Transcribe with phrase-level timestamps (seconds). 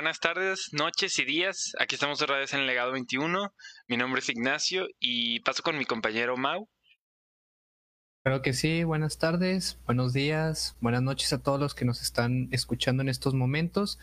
[0.00, 1.74] buenas tardes, noches y días.
[1.78, 3.52] Aquí estamos otra vez en Legado 21.
[3.86, 6.70] Mi nombre es Ignacio y paso con mi compañero Mau.
[8.24, 12.48] Creo que sí, buenas tardes, buenos días, buenas noches a todos los que nos están
[12.50, 13.98] escuchando en estos momentos.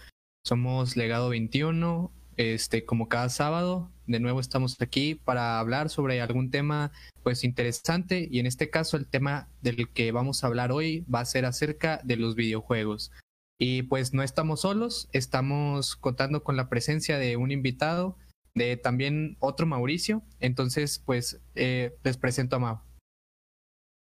[0.46, 6.52] Somos Legado 21, este, como cada sábado, de nuevo estamos aquí para hablar sobre algún
[6.52, 6.91] tema
[7.23, 11.21] pues interesante y en este caso el tema del que vamos a hablar hoy va
[11.21, 13.11] a ser acerca de los videojuegos.
[13.60, 18.18] Y pues no estamos solos, estamos contando con la presencia de un invitado,
[18.54, 20.22] de también otro Mauricio.
[20.40, 22.81] Entonces, pues eh, les presento a Mau.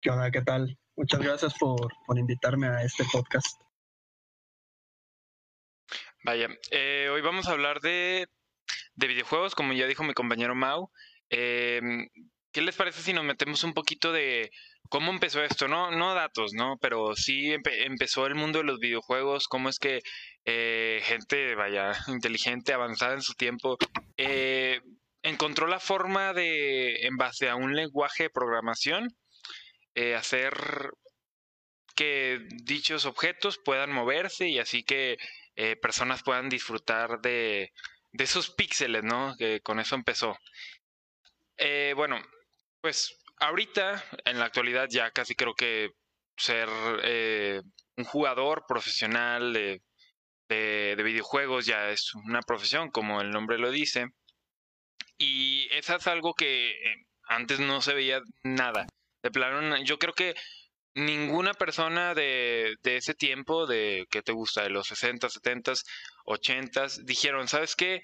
[0.03, 0.31] ¿Qué onda?
[0.31, 0.79] ¿Qué tal?
[0.97, 3.61] Muchas gracias por, por invitarme a este podcast.
[6.25, 8.27] Vaya, eh, hoy vamos a hablar de,
[8.95, 10.91] de, videojuegos, como ya dijo mi compañero Mau.
[11.31, 11.81] Eh,
[12.53, 14.51] ¿Qué les parece si nos metemos un poquito de
[14.89, 15.69] cómo empezó esto?
[15.69, 16.77] No, no datos, ¿no?
[16.81, 20.03] Pero sí empezó el mundo de los videojuegos, cómo es que
[20.45, 23.79] eh, gente, vaya, inteligente, avanzada en su tiempo,
[24.17, 24.81] eh,
[25.23, 29.09] encontró la forma de, en base a un lenguaje de programación,
[29.95, 30.55] eh, hacer
[31.95, 35.17] que dichos objetos puedan moverse y así que
[35.81, 37.73] personas puedan disfrutar de,
[38.13, 39.35] de esos píxeles, ¿no?
[39.39, 40.39] Que con eso empezó.
[41.97, 42.23] bueno,
[42.83, 45.91] pues ahorita, en la actualidad, ya casi creo que
[46.37, 46.69] ser
[47.03, 47.61] eh,
[47.97, 49.83] un jugador profesional de,
[50.49, 54.07] de, videojuegos ya es una profesión, como el nombre lo dice.
[55.19, 58.87] Y eso es algo que eh, antes no se veía nada.
[59.23, 60.35] De plano, yo creo que
[60.95, 65.73] ninguna persona de, de ese tiempo, de que te gusta, de los 60, 70,
[66.27, 68.03] 80, dijeron, ¿sabes qué?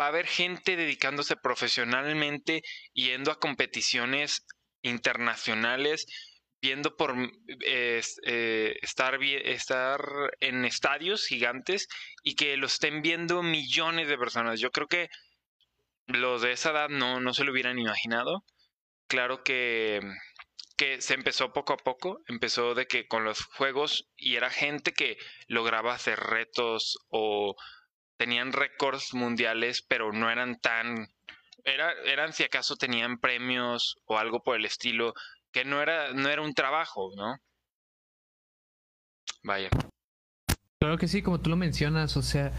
[0.00, 2.62] Va a haber gente dedicándose profesionalmente
[2.92, 4.44] yendo a competiciones
[4.82, 6.06] internacionales,
[6.60, 7.14] viendo por
[7.66, 8.02] eh,
[8.82, 10.00] estar, estar
[10.40, 11.88] en estadios gigantes
[12.22, 14.60] y que lo estén viendo millones de personas.
[14.60, 15.08] Yo creo que
[16.06, 18.44] los de esa edad no, no se lo hubieran imaginado.
[19.08, 20.00] Claro que,
[20.76, 24.92] que se empezó poco a poco, empezó de que con los juegos y era gente
[24.92, 27.56] que lograba hacer retos o
[28.22, 31.08] tenían récords mundiales, pero no eran tan...
[31.64, 35.12] Era, eran si acaso tenían premios o algo por el estilo,
[35.50, 37.36] que no era, no era un trabajo, ¿no?
[39.42, 39.70] Vaya.
[40.78, 42.52] Claro que sí, como tú lo mencionas, o sea,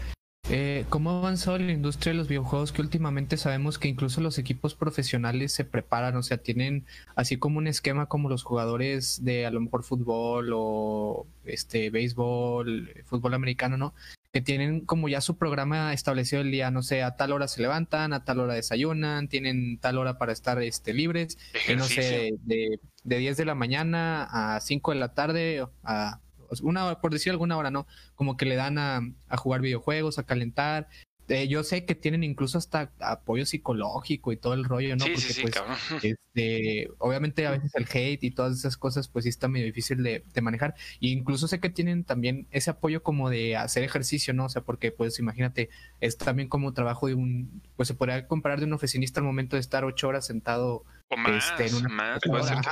[0.50, 2.70] eh, ¿Cómo ha avanzado la industria de los videojuegos?
[2.70, 6.84] Que últimamente sabemos que incluso los equipos profesionales se preparan, o sea, tienen
[7.16, 12.92] así como un esquema como los jugadores de a lo mejor fútbol o este béisbol,
[13.06, 13.94] fútbol americano, ¿no?
[14.34, 17.62] Que tienen como ya su programa establecido el día, no sé, a tal hora se
[17.62, 21.38] levantan, a tal hora desayunan, tienen tal hora para estar este, libres,
[21.76, 26.18] no sé, de, de 10 de la mañana a 5 de la tarde, a
[26.62, 27.86] una por decir alguna hora, ¿no?
[28.16, 30.88] Como que le dan a, a jugar videojuegos, a calentar,
[31.28, 35.04] eh, yo sé que tienen incluso hasta apoyo psicológico y todo el rollo, ¿no?
[35.06, 35.54] Sí, sí, pues,
[36.02, 40.02] este, obviamente a veces el hate y todas esas cosas, pues sí está medio difícil
[40.02, 40.74] de, manejar.
[41.00, 44.46] Y incluso sé que tienen también ese apoyo como de hacer ejercicio, ¿no?
[44.46, 45.70] O sea, porque pues imagínate,
[46.00, 49.56] es también como trabajo de un, pues se podría comparar de un oficinista al momento
[49.56, 52.20] de estar ocho horas sentado o más, este, en una más,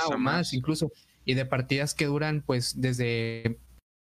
[0.05, 0.91] o más incluso.
[1.25, 3.57] Y de partidas que duran pues desde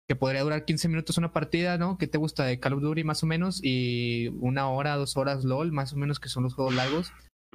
[0.08, 1.98] que podría durar 15 minutos una partida, ¿no?
[1.98, 3.62] ¿Qué te gusta de Call of Duty más o menos?
[3.64, 7.14] Y una hora, dos horas LOL, más o menos, que son los juegos largos.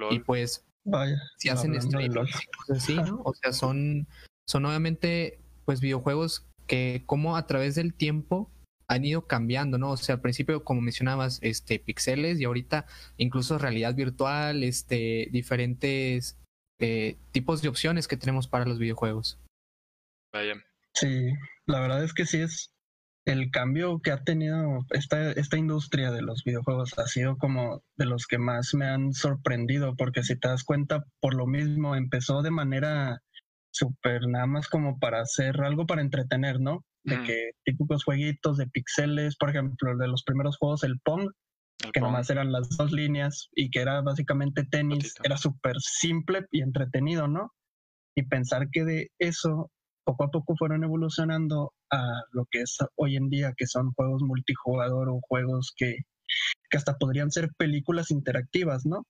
[0.09, 0.65] Y pues,
[1.37, 2.13] si hacen stream,
[2.69, 3.21] así, ¿no?
[3.23, 4.07] O sea, son,
[4.47, 8.49] son obviamente, pues, videojuegos que como a través del tiempo
[8.87, 9.91] han ido cambiando, ¿no?
[9.91, 12.87] O sea, al principio, como mencionabas, este, pixeles y ahorita
[13.17, 16.39] incluso realidad virtual, este, diferentes
[16.79, 19.37] eh, tipos de opciones que tenemos para los videojuegos.
[20.33, 20.55] Vaya.
[20.93, 21.31] Sí,
[21.65, 22.73] la verdad es que sí es
[23.25, 28.05] el cambio que ha tenido esta, esta industria de los videojuegos ha sido como de
[28.05, 32.41] los que más me han sorprendido, porque si te das cuenta, por lo mismo empezó
[32.41, 33.21] de manera
[33.71, 36.83] súper nada más como para hacer algo para entretener, ¿no?
[37.03, 41.31] De que típicos jueguitos de pixeles, por ejemplo, de los primeros juegos, el Pong,
[41.93, 46.61] que nomás eran las dos líneas y que era básicamente tenis, era súper simple y
[46.61, 47.53] entretenido, ¿no?
[48.15, 49.71] Y pensar que de eso
[50.09, 54.23] poco a poco fueron evolucionando a lo que es hoy en día, que son juegos
[54.23, 55.97] multijugador o juegos que,
[56.67, 59.05] que hasta podrían ser películas interactivas, ¿no?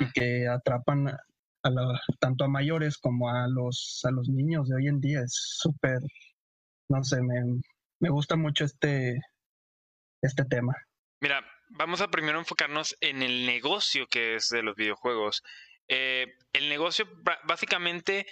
[0.00, 4.76] Y que atrapan a la, tanto a mayores como a los, a los niños de
[4.76, 5.20] hoy en día.
[5.22, 6.00] Es súper,
[6.90, 7.62] no sé, me,
[8.00, 9.18] me gusta mucho este,
[10.20, 10.74] este tema.
[11.22, 15.42] Mira, vamos a primero enfocarnos en el negocio que es de los videojuegos.
[15.88, 17.06] Eh, el negocio
[17.44, 18.26] básicamente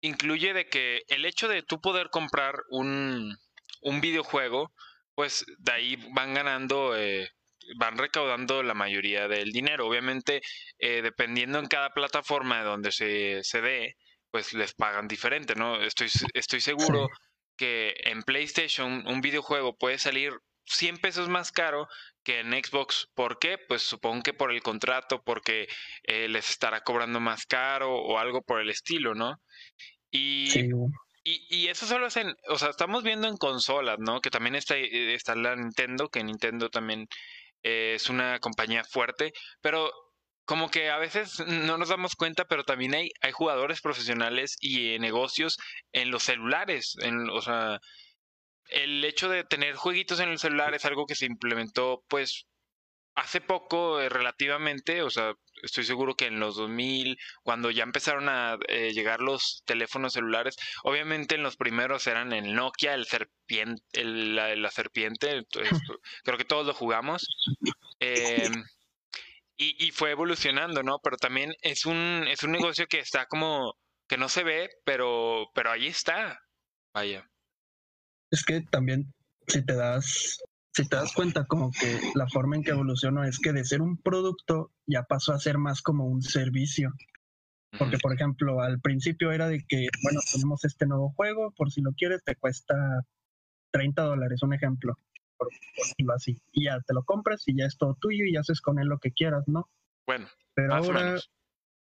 [0.00, 3.36] incluye de que el hecho de tú poder comprar un,
[3.82, 4.72] un videojuego,
[5.14, 7.30] pues de ahí van ganando eh,
[7.76, 9.86] van recaudando la mayoría del dinero.
[9.86, 10.40] Obviamente,
[10.78, 13.96] eh, dependiendo en cada plataforma de donde se, se dé,
[14.30, 15.80] pues les pagan diferente, ¿no?
[15.82, 17.08] Estoy, estoy seguro
[17.56, 20.32] que en PlayStation un videojuego puede salir
[20.70, 21.88] 100 pesos más caro
[22.22, 23.08] que en Xbox.
[23.14, 23.58] ¿Por qué?
[23.58, 25.68] Pues supongo que por el contrato, porque
[26.04, 29.40] eh, les estará cobrando más caro o algo por el estilo, ¿no?
[30.10, 30.50] Y,
[31.24, 34.20] y, y, eso solo es en, o sea, estamos viendo en consolas, ¿no?
[34.20, 37.08] Que también está, eh, está la Nintendo, que Nintendo también
[37.62, 39.92] eh, es una compañía fuerte, pero
[40.44, 44.98] como que a veces no nos damos cuenta, pero también hay, hay jugadores profesionales y
[44.98, 45.58] negocios
[45.92, 47.78] en los celulares, en, o sea,
[48.70, 52.46] el hecho de tener jueguitos en el celular es algo que se implementó pues
[53.14, 58.28] hace poco eh, relativamente, o sea, estoy seguro que en los 2000, cuando ya empezaron
[58.28, 64.04] a eh, llegar los teléfonos celulares, obviamente en los primeros eran el Nokia, el serpiente,
[64.04, 65.44] la, serpiente,
[66.24, 67.26] creo que todos lo jugamos.
[67.98, 68.64] Em,
[69.56, 71.00] y, y, fue evolucionando, ¿no?
[71.02, 73.74] Pero también es un, es un negocio que está como,
[74.08, 76.40] que no se ve, pero, pero ahí está.
[76.94, 77.28] Vaya
[78.30, 79.12] es que también
[79.46, 80.40] si te das
[80.72, 83.82] si te das cuenta como que la forma en que evolucionó es que de ser
[83.82, 86.92] un producto ya pasó a ser más como un servicio.
[87.78, 91.80] Porque, por ejemplo, al principio era de que, bueno, tenemos este nuevo juego, por si
[91.80, 92.74] lo quieres, te cuesta
[93.72, 94.96] 30 dólares, un ejemplo,
[95.36, 96.40] por, decirlo así.
[96.52, 98.98] Y ya te lo compras y ya es todo tuyo y haces con él lo
[98.98, 99.68] que quieras, ¿no?
[100.04, 101.16] Bueno, pero ahora,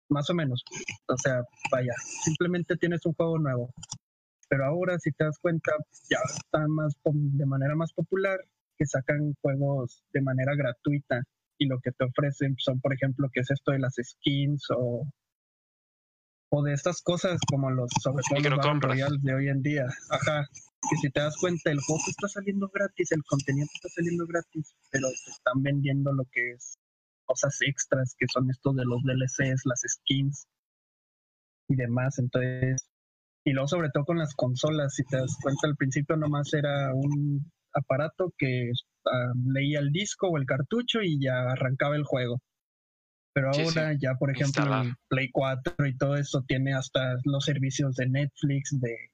[0.09, 0.63] más o menos.
[1.07, 1.93] O sea, vaya,
[2.23, 3.73] simplemente tienes un juego nuevo
[4.53, 5.71] pero ahora si te das cuenta
[6.11, 8.39] ya está más de manera más popular
[8.77, 11.23] que sacan juegos de manera gratuita
[11.57, 15.07] y lo que te ofrecen son por ejemplo que es esto de las skins o
[16.49, 19.87] o de estas cosas como los sobre todo los de hoy en día.
[20.11, 20.47] Ajá.
[20.87, 24.75] Que si te das cuenta el juego está saliendo gratis el contenido está saliendo gratis
[24.91, 26.77] pero te están vendiendo lo que es
[27.25, 30.45] cosas extras que son estos de los DLCs las skins
[31.69, 32.19] y demás.
[32.19, 32.92] Entonces
[33.45, 36.93] y luego sobre todo con las consolas, si te das cuenta al principio nomás era
[36.93, 38.71] un aparato que
[39.45, 42.41] leía el disco o el cartucho y ya arrancaba el juego.
[43.33, 47.95] Pero ahora ya, por ejemplo, el Play 4 y todo eso tiene hasta los servicios
[47.95, 49.09] de Netflix, de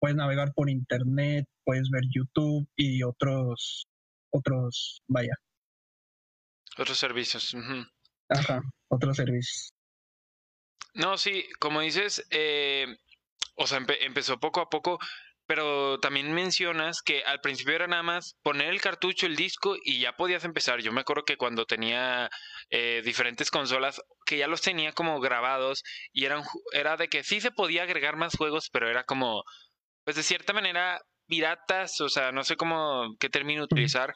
[0.00, 3.86] puedes navegar por internet, puedes ver YouTube y otros,
[4.30, 5.34] otros, vaya.
[6.78, 7.54] Otros servicios.
[8.28, 9.72] Ajá, otros servicios.
[10.94, 12.96] No, sí, como dices, eh,
[13.56, 14.98] o sea, empezó poco a poco,
[15.46, 19.98] pero también mencionas que al principio era nada más poner el cartucho, el disco y
[19.98, 20.80] ya podías empezar.
[20.80, 22.30] Yo me acuerdo que cuando tenía
[22.70, 25.82] eh, diferentes consolas, que ya los tenía como grabados
[26.12, 29.42] y eran, era de que sí se podía agregar más juegos, pero era como,
[30.04, 34.14] pues de cierta manera, piratas, o sea, no sé cómo, qué término utilizar,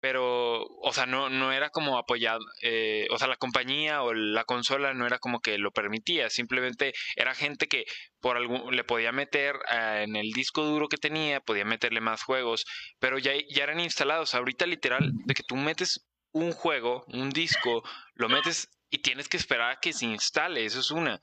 [0.00, 4.44] pero, o sea, no, no era como apoyado, eh, o sea, la compañía o la
[4.44, 7.84] consola no era como que lo permitía, simplemente era gente que
[8.20, 12.22] por algún, le podía meter ah, en el disco duro que tenía, podía meterle más
[12.22, 12.64] juegos,
[12.98, 14.34] pero ya, ya eran instalados.
[14.34, 17.82] Ahorita literal, de que tú metes un juego, un disco,
[18.14, 21.20] lo metes y tienes que esperar a que se instale, eso es una.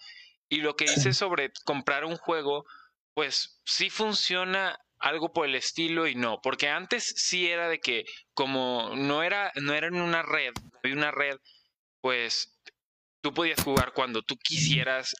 [0.50, 2.66] Y lo que dice sobre comprar un juego,
[3.14, 8.06] pues sí funciona algo por el estilo y no, porque antes sí era de que
[8.34, 10.54] como no era no era en una red,
[10.84, 11.38] había una red,
[12.02, 12.57] pues
[13.21, 15.16] tú podías jugar cuando tú quisieras.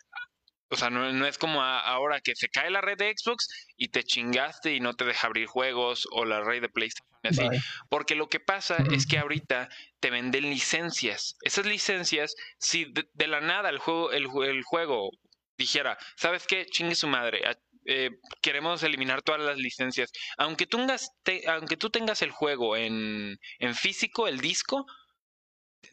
[0.70, 3.48] O sea, no, no es como ahora que se cae la red de Xbox
[3.78, 7.44] y te chingaste y no te deja abrir juegos o la red de PlayStation así.
[7.90, 9.70] Porque lo que pasa es que ahorita
[10.01, 11.38] te venden licencias.
[11.42, 15.12] Esas licencias, si de, la nada el juego, el, el juego
[15.58, 16.66] dijera, ¿sabes qué?
[16.66, 17.42] Chingue su madre.
[17.89, 18.10] Eh,
[18.41, 20.12] queremos eliminar todas las licencias.
[20.38, 21.10] Aunque tú tengas,
[21.48, 23.39] aunque tú tengas el juego en,
[23.75, 24.86] físico, el disco,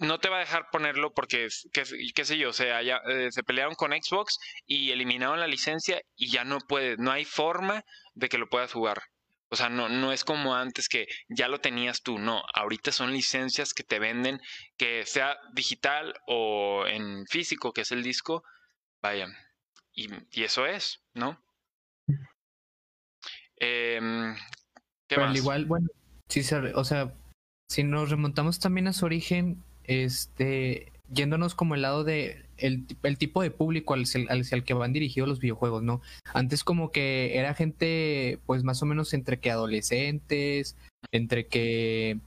[0.01, 3.93] no te va a dejar ponerlo porque, qué, sé yo, ya, eh, se pelearon con
[3.93, 7.85] Xbox y eliminaron la licencia y ya no puede, no hay forma
[8.15, 9.01] de que lo puedas jugar.
[9.51, 12.43] O sea, no, no es como antes que ya lo tenías tú, no.
[12.55, 14.41] Ahorita son licencias que te venden,
[14.77, 18.43] que sea digital o en físico, que es el disco.
[19.01, 19.29] Vaya.
[19.93, 21.44] Y eso es, ¿no?
[23.61, 24.01] Eh,
[25.09, 25.89] Pero al igual, bueno,
[26.29, 26.43] sí,
[26.75, 27.15] o sea,
[27.71, 33.19] si nos remontamos también a su origen, este, yéndonos como el lado de el, el
[33.19, 36.01] tipo de público al, hacia el que van dirigidos los videojuegos, ¿no?
[36.33, 40.77] Antes como que era gente, pues más o menos entre que adolescentes,
[41.13, 42.19] entre que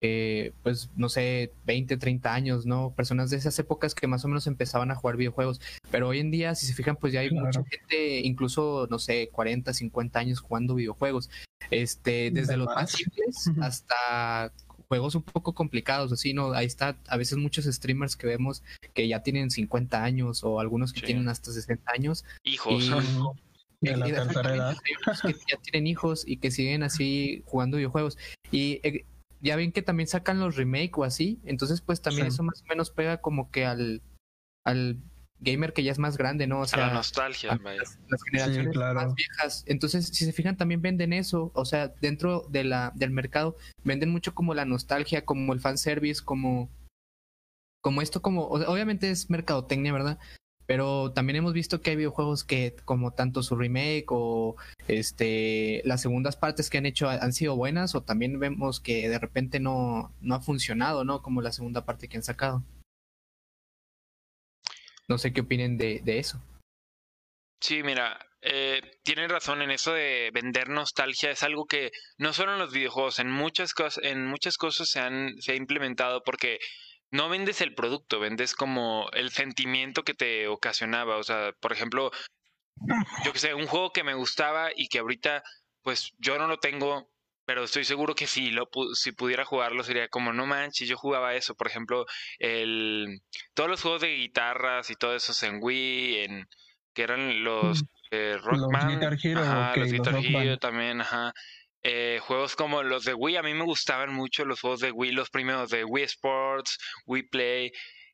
[0.00, 2.92] eh, pues no sé, 20, 30 años, ¿no?
[2.94, 5.60] Personas de esas épocas que más o menos empezaban a jugar videojuegos.
[5.90, 9.28] Pero hoy en día, si se fijan, pues ya hay mucha gente, incluso, no sé,
[9.32, 11.30] 40, 50 años jugando videojuegos.
[11.70, 14.52] Este, desde los más simples hasta
[14.88, 16.52] juegos un poco complicados, así, ¿no?
[16.52, 18.62] Ahí está, a veces muchos streamers que vemos
[18.94, 22.24] que ya tienen 50 años o algunos que tienen hasta 60 años.
[22.44, 22.90] Hijos.
[23.80, 24.76] de la tercera edad.
[25.22, 28.18] Que ya tienen hijos y que siguen así jugando videojuegos.
[28.50, 29.04] Y eh,
[29.40, 32.66] ya ven que también sacan los remake o así, entonces pues también eso más o
[32.66, 34.02] menos pega como que al,
[34.64, 34.98] al
[35.40, 36.60] gamer que ya es más grande, ¿no?
[36.60, 39.64] O sea, la nostalgia, las, generaciones más viejas.
[39.66, 44.10] Entonces, si se fijan, también venden eso, o sea, dentro de la, del mercado, venden
[44.10, 46.70] mucho como la nostalgia, como el fanservice, como,
[47.80, 50.18] como esto, como, obviamente es mercadotecnia, ¿verdad?
[50.68, 54.54] Pero también hemos visto que hay videojuegos que, como tanto su remake o
[54.86, 59.18] este las segundas partes que han hecho han sido buenas, o también vemos que de
[59.18, 61.22] repente no, no ha funcionado, ¿no?
[61.22, 62.62] Como la segunda parte que han sacado.
[65.08, 66.38] No sé qué opinen de, de eso.
[67.62, 71.30] Sí, mira, eh, tienen razón en eso de vender nostalgia.
[71.30, 75.00] Es algo que no solo en los videojuegos, en muchas cosas, en muchas cosas se
[75.00, 76.58] han se ha implementado porque
[77.10, 81.16] no vendes el producto, vendes como el sentimiento que te ocasionaba.
[81.16, 82.10] O sea, por ejemplo,
[83.24, 85.42] yo que sé, un juego que me gustaba y que ahorita,
[85.82, 87.10] pues yo no lo tengo,
[87.46, 91.34] pero estoy seguro que si lo si pudiera jugarlo sería como no manches, yo jugaba
[91.34, 92.04] eso, por ejemplo,
[92.38, 93.22] el
[93.54, 96.48] todos los juegos de guitarras y todo eso en Wii, en
[96.94, 99.40] que eran los eh, Rockman, los Guitar Hero,
[99.76, 101.32] los Guitar Hero también, ajá.
[101.82, 105.12] Eh, juegos como los de Wii, a mí me gustaban mucho los juegos de Wii,
[105.12, 107.72] los primeros de Wii Sports, Wii Play,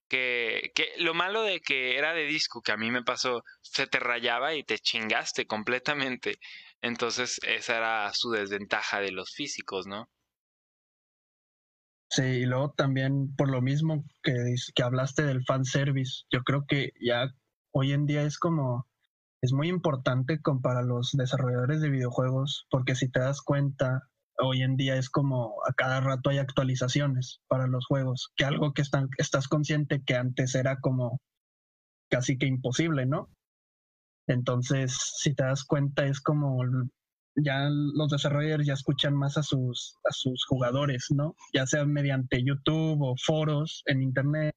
[0.08, 3.86] que, que lo malo de que era de disco, que a mí me pasó, se
[3.86, 6.38] te rayaba y te chingaste completamente.
[6.82, 10.10] Entonces, esa era su desventaja de los físicos, ¿no?
[12.10, 14.32] Sí, y luego también por lo mismo que,
[14.74, 17.26] que hablaste del fanservice, yo creo que ya
[17.72, 18.86] hoy en día es como,
[19.44, 24.08] es muy importante para los desarrolladores de videojuegos, porque si te das cuenta,
[24.38, 28.72] hoy en día es como a cada rato hay actualizaciones para los juegos, que algo
[28.72, 31.20] que están, estás consciente que antes era como
[32.08, 33.28] casi que imposible, ¿no?
[34.26, 36.64] Entonces, si te das cuenta, es como
[37.36, 41.34] ya los desarrolladores ya escuchan más a sus, a sus jugadores, ¿no?
[41.52, 44.54] Ya sea mediante YouTube o foros en Internet,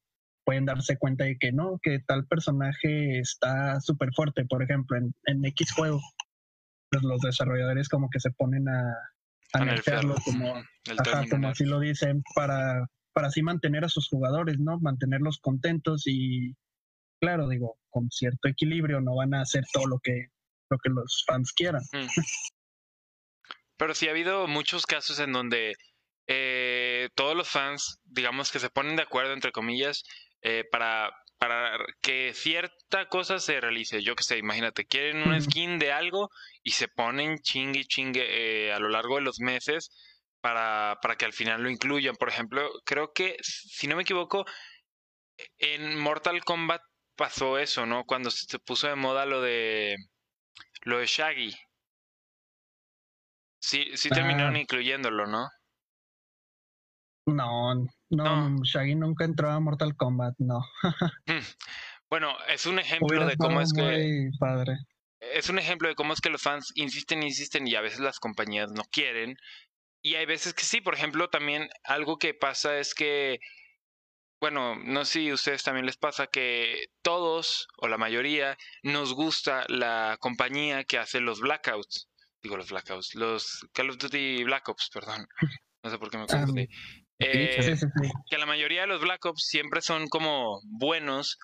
[0.48, 5.14] pueden darse cuenta de que no, que tal personaje está súper fuerte, por ejemplo, en,
[5.26, 6.00] en X juego.
[6.90, 8.94] Pues los desarrolladores como que se ponen a,
[9.52, 10.54] a nerfearlo como,
[11.30, 14.80] como así lo dicen, para, para así mantener a sus jugadores, ¿no?
[14.80, 16.56] Mantenerlos contentos y
[17.20, 20.28] claro, digo, con cierto equilibrio, no van a hacer todo lo que,
[20.70, 21.84] lo que los fans quieran.
[23.76, 25.76] Pero sí ha habido muchos casos en donde
[26.28, 30.06] eh, todos los fans, digamos que se ponen de acuerdo, entre comillas,
[30.50, 34.02] eh, para, para que cierta cosa se realice.
[34.02, 36.30] Yo que sé, imagínate, quieren una skin de algo
[36.64, 39.90] y se ponen chingue chingue eh, a lo largo de los meses
[40.40, 42.16] para, para que al final lo incluyan.
[42.16, 44.46] Por ejemplo, creo que, si no me equivoco,
[45.58, 46.82] en Mortal Kombat
[47.18, 48.06] pasó eso, ¿no?
[48.06, 49.98] Cuando se puso de moda lo de
[50.84, 51.54] lo de Shaggy.
[53.60, 54.60] Sí, sí terminaron ah.
[54.60, 55.50] incluyéndolo, ¿no?
[57.26, 57.74] No,
[58.10, 60.62] no, Shaggy nunca entró a Mortal Kombat, no.
[61.28, 61.44] Hmm.
[62.10, 64.78] bueno, es un ejemplo de cómo es que padre.
[65.20, 68.20] es un ejemplo de cómo es que los fans insisten, insisten y a veces las
[68.20, 69.38] compañías no quieren.
[70.04, 73.40] Y hay veces que sí, por ejemplo, también algo que pasa es que
[74.40, 79.14] bueno, no sé si a ustedes también les pasa que todos o la mayoría nos
[79.14, 82.08] gusta la compañía que hace los blackouts.
[82.44, 85.28] Digo los blackouts, los Call of Duty Black Ops, perdón.
[85.84, 86.68] No sé por qué me confundí.
[87.20, 87.76] Eh,
[88.30, 91.40] que la mayoría de los Black Ops siempre son como buenos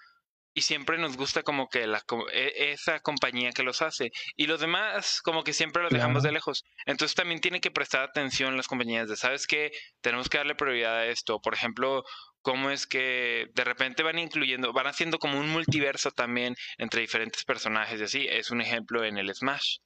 [0.54, 4.60] y siempre nos gusta como que la, e, esa compañía que los hace y los
[4.60, 6.64] demás como que siempre los dejamos de lejos.
[6.86, 9.72] Entonces también tiene que prestar atención las compañías de, ¿sabes qué?
[10.02, 11.40] Tenemos que darle prioridad a esto.
[11.42, 12.04] Por ejemplo,
[12.42, 17.44] cómo es que de repente van incluyendo, van haciendo como un multiverso también entre diferentes
[17.46, 18.28] personajes y así.
[18.30, 19.78] Es un ejemplo en el Smash.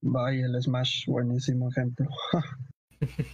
[0.00, 2.06] Vaya, el Smash, buenísimo ejemplo.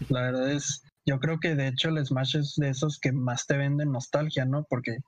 [0.08, 3.46] La verdad es, yo creo que de hecho el Smash es de esos que más
[3.46, 4.64] te venden nostalgia, ¿no?
[4.68, 4.98] Porque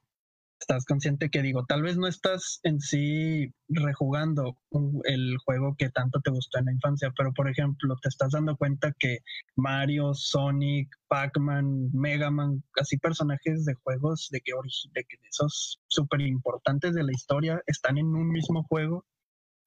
[0.60, 4.56] estás consciente que digo, tal vez no estás en sí rejugando
[5.04, 8.56] el juego que tanto te gustó en la infancia, pero por ejemplo, te estás dando
[8.56, 9.18] cuenta que
[9.54, 14.52] Mario, Sonic, Pac-Man, Mega Man, así personajes de juegos de que,
[14.92, 19.04] de que esos súper importantes de la historia están en un mismo juego,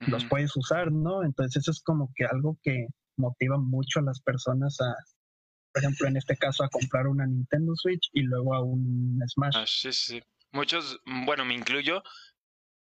[0.08, 1.24] los puedes usar, ¿no?
[1.24, 2.88] Entonces eso es como que algo que
[3.20, 4.96] motiva mucho a las personas a,
[5.74, 9.56] por ejemplo, en este caso, a comprar una Nintendo Switch y luego a un Smash.
[9.56, 10.22] Ah, sí, sí
[10.52, 12.04] muchos, mm, bueno, me incluyo,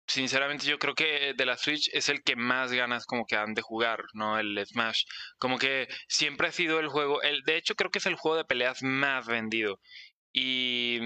[0.07, 3.53] sinceramente yo creo que de la Switch es el que más ganas como que han
[3.53, 4.39] de jugar, ¿no?
[4.39, 5.03] El Smash.
[5.37, 8.37] Como que siempre ha sido el juego, el, de hecho creo que es el juego
[8.37, 9.79] de peleas más vendido.
[10.33, 10.99] Y,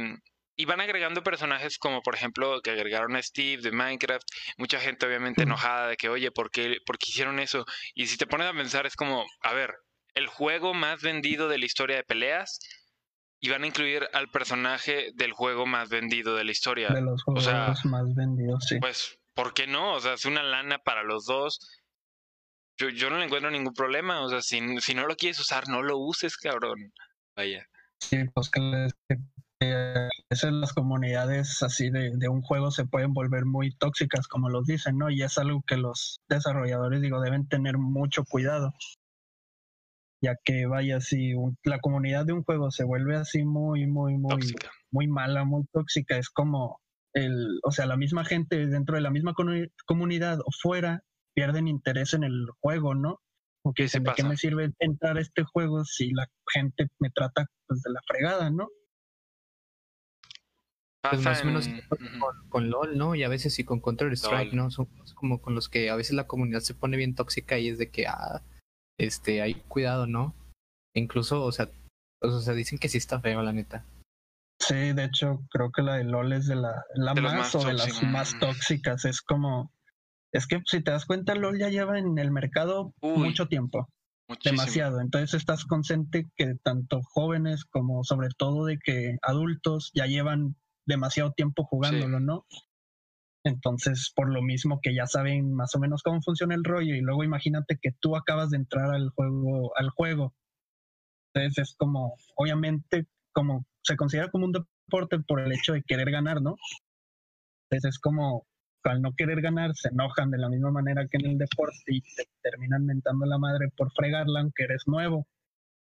[0.57, 4.27] y van agregando personajes como por ejemplo que agregaron a Steve de Minecraft.
[4.57, 7.65] Mucha gente obviamente enojada de que, oye, ¿por qué, ¿por qué hicieron eso?
[7.93, 9.75] Y si te pones a pensar es como, a ver,
[10.15, 12.59] el juego más vendido de la historia de peleas
[13.39, 16.89] y van a incluir al personaje del juego más vendido de la historia.
[16.89, 18.79] De los juegos más vendidos, sí.
[18.79, 19.93] Pues, ¿por qué no?
[19.93, 21.59] O sea, es una lana para los dos.
[22.79, 24.21] Yo, yo no le encuentro ningún problema.
[24.21, 26.91] O sea, si, si no lo quieres usar, no lo uses, cabrón.
[27.35, 27.67] Vaya.
[27.99, 28.87] Sí, pues que,
[30.29, 34.65] que las comunidades así de, de, un juego se pueden volver muy tóxicas, como los
[34.65, 35.09] dicen, ¿no?
[35.09, 38.73] Y es algo que los desarrolladores, digo, deben tener mucho cuidado.
[40.21, 44.55] Ya que vaya si la comunidad de un juego se vuelve así muy muy muy
[44.89, 46.79] muy mala muy tóxica es como
[47.13, 49.35] el o sea la misma gente dentro de la misma
[49.85, 51.03] comunidad o fuera
[51.35, 53.19] pierden interés en el juego no
[53.61, 57.45] porque ¿Qué, ¿de qué me sirve entrar a este juego si la gente me trata
[57.67, 58.69] pues de la fregada no
[61.09, 61.69] pues más o menos
[62.49, 63.15] con, LOL, ¿no?
[63.15, 64.71] Y a veces sí con Counter Strike, ¿no?
[64.71, 67.77] Son como con los que a veces la comunidad se pone bien tóxica y es
[67.77, 68.41] de que, ah,
[68.99, 70.33] este, hay cuidado, ¿no?
[70.95, 71.69] Incluso, o sea,
[72.21, 73.85] o sea, dicen que sí está feo, la neta.
[74.59, 77.73] Sí, de hecho, creo que la de LOL es de la, la más, o de
[77.73, 79.05] las más tóxicas.
[79.05, 79.71] Es como,
[80.31, 83.87] es que si te das cuenta, LOL ya lleva en el mercado mucho tiempo.
[84.43, 84.99] Demasiado.
[84.99, 90.55] Entonces estás consciente que tanto jóvenes como sobre todo de que adultos ya llevan
[90.87, 92.45] demasiado tiempo jugándolo, ¿no?
[93.43, 97.01] Entonces, por lo mismo que ya saben más o menos cómo funciona el rollo y
[97.01, 100.33] luego imagínate que tú acabas de entrar al juego, al juego.
[101.33, 106.11] Entonces es como, obviamente, como se considera como un deporte por el hecho de querer
[106.11, 106.55] ganar, ¿no?
[107.69, 108.47] Entonces es como,
[108.83, 112.01] al no querer ganar, se enojan de la misma manera que en el deporte y
[112.01, 115.27] te terminan mentando la madre por fregarla aunque eres nuevo.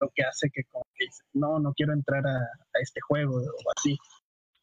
[0.00, 3.36] Lo que hace que como que dices, no, no quiero entrar a, a este juego
[3.36, 3.96] o así.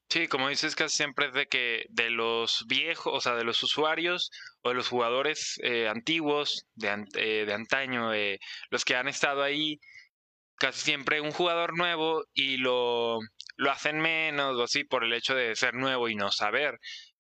[0.09, 3.61] Sí, como dices, casi siempre es de que de los viejos, o sea, de los
[3.61, 4.31] usuarios
[4.63, 8.39] o de los jugadores eh, antiguos, de, eh, de antaño, eh,
[8.71, 9.79] los que han estado ahí,
[10.55, 13.19] casi siempre un jugador nuevo y lo,
[13.57, 16.79] lo hacen menos o así por el hecho de ser nuevo y no saber.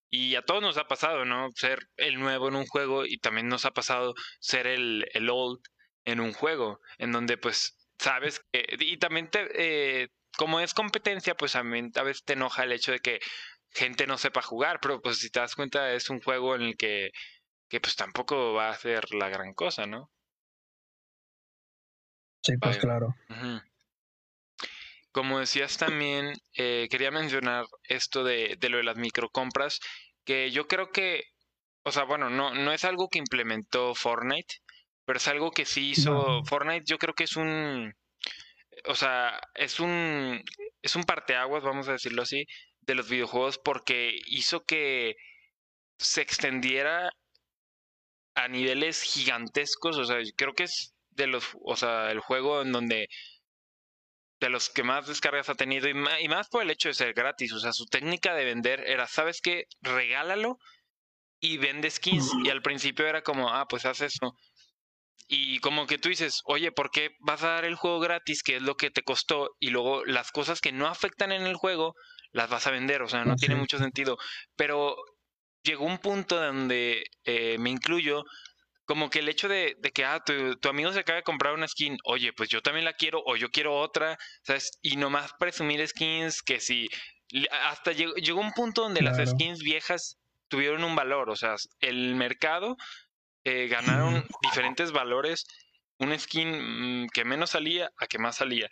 [0.09, 1.49] Y a todos nos ha pasado, ¿no?
[1.55, 5.59] Ser el nuevo en un juego y también nos ha pasado ser el, el old
[6.05, 8.65] en un juego, en donde pues sabes que...
[8.79, 12.91] Y también te, como es competencia, pues a, mí, a veces te enoja el hecho
[12.91, 13.19] de que
[13.71, 16.77] gente no sepa jugar, pero pues si te das cuenta es un juego en el
[16.77, 17.11] que,
[17.67, 20.11] que pues tampoco va a ser la gran cosa, ¿no?
[22.43, 23.15] Sí, pues claro.
[25.11, 29.79] Como decías también, eh, quería mencionar esto de, de lo de las microcompras,
[30.23, 31.23] que yo creo que,
[31.83, 34.55] o sea, bueno, no, no es algo que implementó Fortnite,
[35.05, 37.93] pero es algo que sí hizo Fortnite, yo creo que es un
[38.85, 40.43] o sea, es un,
[40.81, 42.45] es un parteaguas, vamos a decirlo así,
[42.81, 45.15] de los videojuegos porque hizo que
[45.97, 47.09] se extendiera
[48.35, 52.71] a niveles gigantescos, o sea, creo que es de los, o sea, el juego en
[52.71, 53.07] donde
[54.39, 56.93] de los que más descargas ha tenido y más, y más por el hecho de
[56.93, 59.65] ser gratis, o sea, su técnica de vender era, ¿sabes qué?
[59.81, 60.57] Regálalo
[61.41, 62.31] y vende skins.
[62.45, 64.33] Y al principio era como, ah, pues haz eso
[65.31, 68.55] y como que tú dices, oye, ¿por qué vas a dar el juego gratis, que
[68.55, 71.93] es lo que te costó, y luego las cosas que no afectan en el juego
[72.31, 73.03] las vas a vender?
[73.03, 74.17] O sea, no tiene mucho sentido.
[74.55, 74.95] Pero
[75.61, 78.23] llegó un punto donde eh, me incluyo,
[78.85, 81.99] como que el hecho de, que ah, tu, amigo se acaba de comprar una skin,
[82.05, 84.71] oye, pues yo también la quiero, o yo quiero otra, ¿sabes?
[84.81, 86.89] Y nomás presumir skins que si.
[87.51, 92.15] Hasta llegó, llegó un punto donde las skins viejas tuvieron un valor, o sea, el
[92.15, 92.75] mercado
[93.43, 95.45] eh, ganaron diferentes valores,
[95.99, 98.69] un skin mm, que menos salía a que más salía.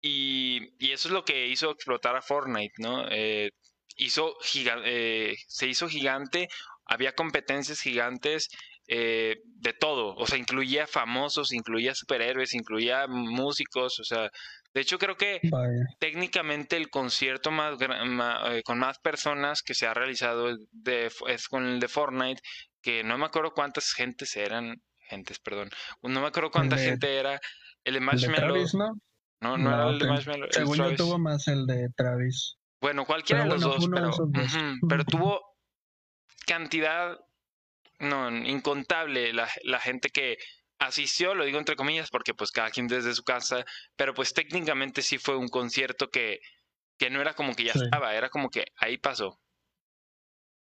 [0.00, 3.06] Y, y, eso es lo que hizo explotar a Fortnite, ¿no?
[3.10, 3.50] Eh,
[3.96, 6.48] hizo eh, se hizo gigante,
[6.84, 8.48] había competencias gigantes
[8.88, 14.30] eh, de todo, o sea, incluía famosos, incluía superhéroes, incluía músicos, o sea,
[14.72, 15.40] de hecho creo que
[15.98, 17.76] técnicamente el concierto más,
[18.64, 22.42] con más personas que se ha realizado de, es con el de Fortnite,
[22.86, 25.70] que no me acuerdo cuántas gentes eran, gentes, perdón,
[26.02, 27.40] no me acuerdo cuánta gente era.
[27.82, 28.52] El de Marshmallow.
[28.52, 28.92] Travis, ¿no?
[29.40, 30.46] No, no, era el de Marshmallow.
[30.52, 32.58] Según yo tuvo más el de Travis.
[32.80, 34.12] Bueno, cualquiera de los dos, pero,
[34.88, 35.40] pero tuvo
[36.46, 37.18] cantidad
[37.98, 40.38] no incontable la, la gente que
[40.78, 43.64] asistió, lo digo entre comillas, porque pues cada quien desde su casa,
[43.96, 46.38] pero pues técnicamente sí fue un concierto que,
[46.98, 49.40] que no era como que ya estaba, era como que ahí pasó.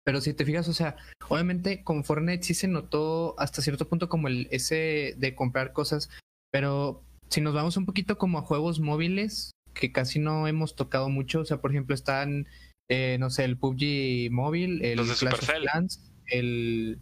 [0.05, 0.97] Pero si te fijas, o sea,
[1.29, 6.09] obviamente con Fortnite sí se notó hasta cierto punto como el ese de comprar cosas,
[6.51, 11.09] pero si nos vamos un poquito como a juegos móviles, que casi no hemos tocado
[11.09, 12.47] mucho, o sea, por ejemplo, están,
[12.89, 15.63] eh, no sé, el PUBG móvil, el Los de Clash of Supercell.
[15.63, 16.99] Clans, el...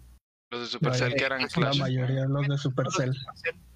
[0.51, 1.79] Los de Supercell que eran La Clash.
[1.79, 3.17] mayoría de los de Supercell.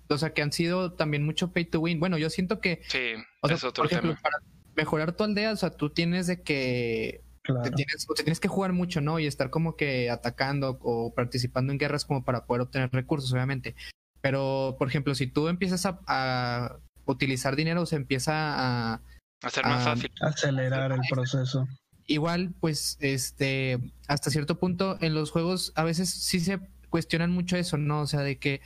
[0.07, 1.99] O sea, que han sido también mucho pay to win.
[1.99, 4.21] Bueno, yo siento que, Sí, o sea, es otro por ejemplo, tema.
[4.21, 4.37] para
[4.75, 7.75] mejorar tu aldea, o sea, tú tienes de que te Claro.
[7.75, 9.19] tienes, te tienes que jugar mucho, ¿no?
[9.19, 13.75] Y estar como que atacando o participando en guerras como para poder obtener recursos, obviamente.
[14.21, 18.33] Pero, por ejemplo, si tú empiezas a, a utilizar dinero, se empieza
[18.93, 19.01] a...
[19.43, 20.11] Hacer más fácil.
[20.21, 21.67] Acelerar el proceso.
[22.07, 27.57] Igual, pues, este, hasta cierto punto en los juegos a veces sí se cuestionan mucho
[27.57, 28.01] eso, ¿no?
[28.01, 28.61] O sea, de que,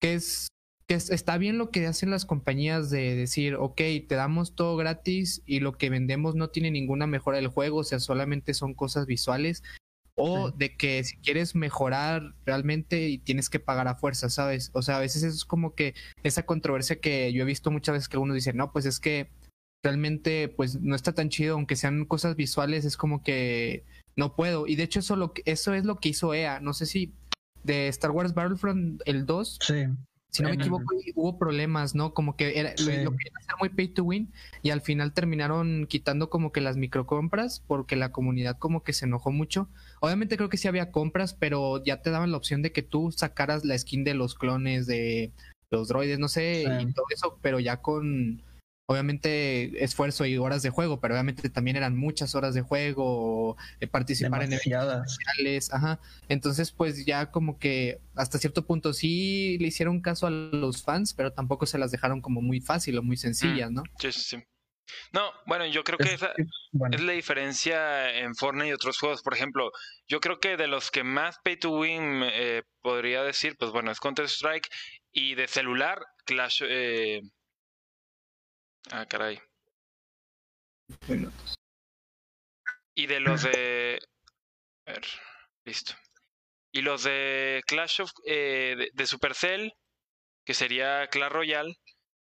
[0.00, 0.48] que es
[0.88, 3.76] que es- está bien lo que hacen las compañías de decir, ok,
[4.08, 7.84] te damos todo gratis y lo que vendemos no tiene ninguna mejora del juego, o
[7.84, 9.62] sea, solamente son cosas visuales.
[10.20, 10.54] O Sí.
[10.58, 14.70] de que si quieres mejorar realmente y tienes que pagar a fuerza, ¿sabes?
[14.74, 18.08] O sea, a veces es como que esa controversia que yo he visto muchas veces
[18.08, 19.30] que uno dice, no, pues es que
[19.84, 23.84] realmente pues no está tan chido, aunque sean cosas visuales, es como que
[24.16, 24.66] no puedo.
[24.66, 26.58] Y de hecho eso, lo eso es lo que hizo EA.
[26.60, 27.12] No sé si
[27.62, 29.84] de Star Wars Battlefront el 2 Sí,
[30.30, 32.12] si no me equivoco, hubo problemas, ¿no?
[32.14, 32.84] Como que era, lo- Sí.
[33.02, 34.30] lo, querían hacer muy pay to win
[34.62, 39.06] y al final terminaron quitando como que las microcompras porque la comunidad como que se
[39.06, 39.68] enojó mucho.
[40.00, 43.10] Obviamente creo que sí había compras, pero ya te daban la opción de que tú
[43.10, 45.32] sacaras la skin de los clones de
[45.70, 46.86] los droides, no sé, Sí.
[46.88, 48.42] y todo eso, pero ya con
[48.90, 53.86] obviamente esfuerzo y horas de juego, pero obviamente también eran muchas horas de juego, eh,
[53.86, 56.00] participar en eventos sociales, ajá.
[56.30, 61.12] Entonces, pues ya como que hasta cierto punto sí le hicieron caso a los fans,
[61.12, 63.82] pero tampoco se las dejaron como muy fácil o muy sencillas, ¿no?
[63.98, 64.44] Sí, sí, sí.
[65.12, 66.32] No, bueno, yo creo que Es esa
[66.72, 69.20] bueno, es la diferencia en Fortnite y otros juegos.
[69.20, 69.70] Por ejemplo,
[70.06, 73.90] yo creo que de los que más pay to win eh, podría decir, pues bueno,
[73.90, 74.66] es Counter Strike
[75.12, 76.62] y de celular, Clash.
[76.66, 77.20] Eh...
[78.90, 79.40] Ah, caray.
[82.94, 83.98] Y de los de.
[84.86, 85.04] A ver,
[85.64, 85.94] listo.
[86.72, 88.10] Y los de Clash of.
[88.26, 89.72] eh, de, de Supercell,
[90.44, 91.74] que sería Clash Royale,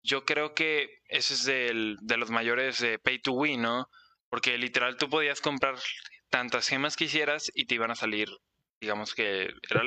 [0.03, 3.89] yo creo que ese es del, de los mayores de Pay to Win, ¿no?
[4.29, 5.77] Porque literal tú podías comprar
[6.31, 8.29] tantas gemas que hicieras y te iban a salir,
[8.81, 9.83] digamos que era.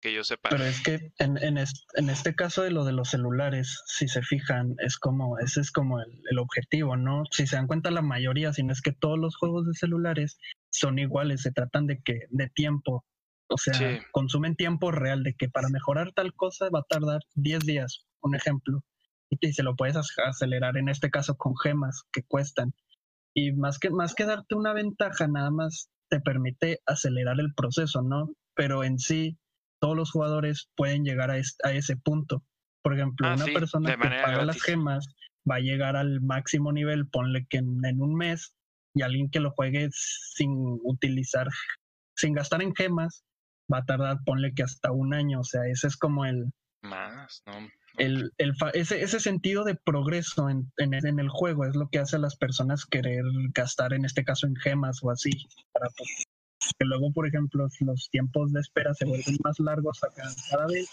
[0.00, 0.50] Que yo sepa.
[0.50, 4.08] pero es que en, en, est- en este caso de lo de los celulares, si
[4.08, 7.24] se fijan, es como, ese es como el, el objetivo, ¿no?
[7.30, 10.38] Si se dan cuenta la mayoría, si no es que todos los juegos de celulares
[10.70, 13.04] son iguales, se tratan de que, de tiempo.
[13.48, 13.98] O sea, Sí.
[14.10, 18.34] consumen tiempo real, de que para mejorar tal cosa va a tardar 10 días, un
[18.34, 18.84] ejemplo.
[19.30, 22.74] Y te- se lo puedes ac- acelerar en este caso con gemas que cuestan.
[23.34, 28.02] Y más que, más que darte una ventaja, nada más te permite acelerar el proceso,
[28.02, 28.30] ¿no?
[28.54, 29.38] Pero en sí,
[29.80, 32.42] todos los jugadores pueden llegar a, es- a ese punto.
[32.82, 35.08] Por ejemplo, Ah, una sí, persona que paga las gemas
[35.48, 38.54] va a llegar al máximo nivel, ponle que en, en un mes,
[38.94, 40.50] y alguien que lo juegue sin
[40.84, 41.48] utilizar,
[42.16, 43.24] sin gastar en gemas,
[43.72, 45.40] va a tardar, ponle que hasta un año.
[45.40, 46.46] O sea, ese es como el,
[46.82, 47.68] Más, ¿no?
[47.98, 51.74] el, el fa- ese, ese sentido de progreso en, en, el- en el juego es
[51.74, 55.30] lo que hace a las personas querer gastar, en este caso, en gemas o así.
[55.72, 56.24] Para pues,
[56.78, 60.88] que luego, por ejemplo, los tiempos de espera se vuelven más largos a cada, vez,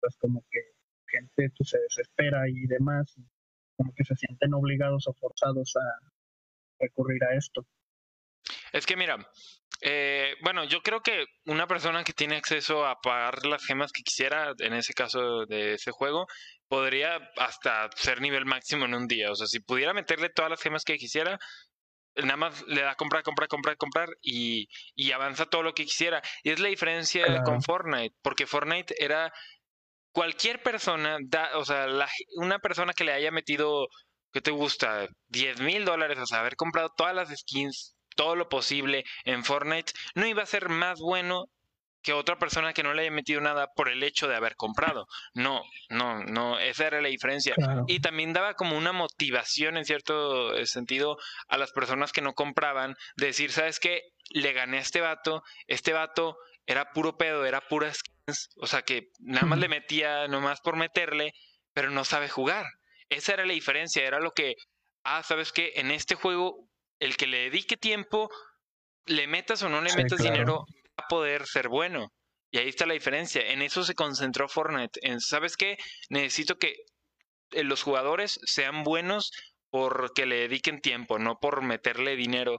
[0.00, 0.60] pues como que
[1.06, 3.14] gente pues, se desespera y demás,
[3.76, 6.12] como que se sienten obligados o forzados a
[6.78, 7.66] recurrir a esto.
[8.72, 9.16] Es que mira,
[9.80, 14.02] eh, bueno, yo creo que una persona que tiene acceso a pagar las gemas que
[14.02, 16.26] quisiera, en ese caso de ese juego,
[16.68, 19.30] podría hasta ser nivel máximo en un día.
[19.30, 21.38] O sea, si pudiera meterle todas las gemas que quisiera,
[22.22, 26.22] nada más le da comprar, comprar, comprar, comprar y, y avanza todo lo que quisiera.
[26.42, 27.42] Y es la diferencia Claro.
[27.42, 29.32] con Fortnite, porque Fortnite era
[30.12, 33.88] cualquier persona, da, o sea, la- una persona que le haya metido,
[34.32, 35.08] ¿qué te gusta?
[35.28, 39.92] 10 mil dólares, o sea, haber comprado todas las skins, todo lo posible en Fortnite,
[40.14, 41.46] no iba a ser más bueno
[42.02, 45.06] que otra persona que no le haya metido nada por el hecho de haber comprado.
[45.34, 47.54] No, no, no, esa era la diferencia.
[47.54, 47.84] Claro.
[47.88, 51.16] Y también daba como una motivación en cierto eh, sentido
[51.48, 54.02] a las personas que no compraban, de decir, ¿sabes qué?
[54.30, 58.82] Le gané a este vato, este vato era puro pedo, era pura skins, o sea
[58.82, 61.32] que nada más le metía nomás por meterle,
[61.72, 62.66] pero no sabe jugar.
[63.08, 64.54] Esa era la diferencia, era lo que,
[65.04, 65.72] ah, ¿sabes qué?
[65.76, 68.30] En este juego, el que le dedique tiempo,
[69.06, 70.32] le metas o no le Sí, metas claro.
[70.32, 70.64] dinero,
[70.96, 72.12] a poder ser bueno.
[72.50, 73.42] Y ahí está la diferencia.
[73.42, 75.00] En eso se concentró Fortnite.
[75.02, 75.76] En, ¿sabes qué?
[76.08, 76.74] Necesito que
[77.52, 79.30] eh, los jugadores sean buenos
[79.70, 82.58] porque le dediquen tiempo, no por meterle dinero.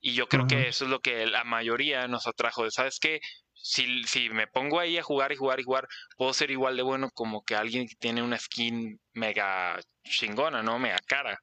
[0.00, 2.70] Y yo creo que eso es lo que la mayoría nos atrajo.
[2.70, 3.20] ¿Sabes qué?
[3.54, 6.82] Si, si me pongo ahí a jugar y jugar y jugar, puedo ser igual de
[6.82, 10.78] bueno como que alguien que tiene una skin mega chingona, ¿no?
[10.78, 11.38] Mega cara.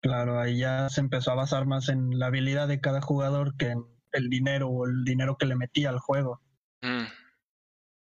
[0.00, 3.66] Claro, ahí ya se empezó a basar más en la habilidad de cada jugador que
[3.66, 6.40] en el dinero o el dinero que le metía al juego.
[6.82, 7.06] Mm.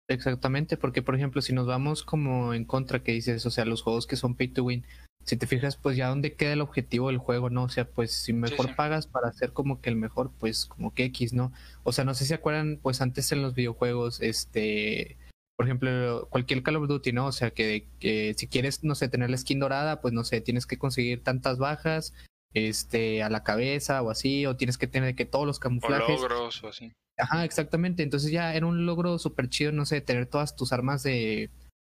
[0.07, 3.81] Exactamente, porque por ejemplo, si nos vamos como en contra que dices, o sea, los
[3.81, 4.85] juegos que son pay to win,
[5.23, 7.63] si te fijas, pues ya dónde queda el objetivo del juego, ¿no?
[7.63, 11.05] O sea, pues si mejor pagas para hacer como que el mejor, pues como que
[11.05, 11.51] X, ¿no?
[11.83, 15.17] O sea, no sé si se acuerdan, pues antes en los videojuegos, este,
[15.57, 17.25] por ejemplo, cualquier Call of Duty, ¿no?
[17.25, 20.41] O sea, que, que si quieres, no sé, tener la skin dorada, pues no sé,
[20.41, 22.13] tienes que conseguir tantas bajas,
[22.55, 26.19] este, a la cabeza o así, o tienes que tener que todos los camuflajes.
[26.19, 26.91] O logros o así.
[27.17, 28.01] Ajá, exactamente.
[28.01, 31.51] Entonces ya era un logro súper chido, no sé, tener todas tus armas de,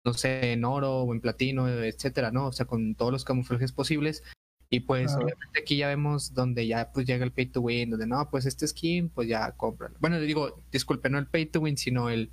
[0.05, 2.49] no sé, en oro o en platino, etcétera, ¿no?
[2.49, 4.23] O sea, con todos los camuflajes posibles.
[4.71, 8.07] Y pues obviamente aquí ya vemos donde ya pues llega el pay to win, donde
[8.07, 9.95] no, pues este skin, pues ya compran.
[9.99, 12.31] Bueno, digo, disculpe, no el pay to win, sino el...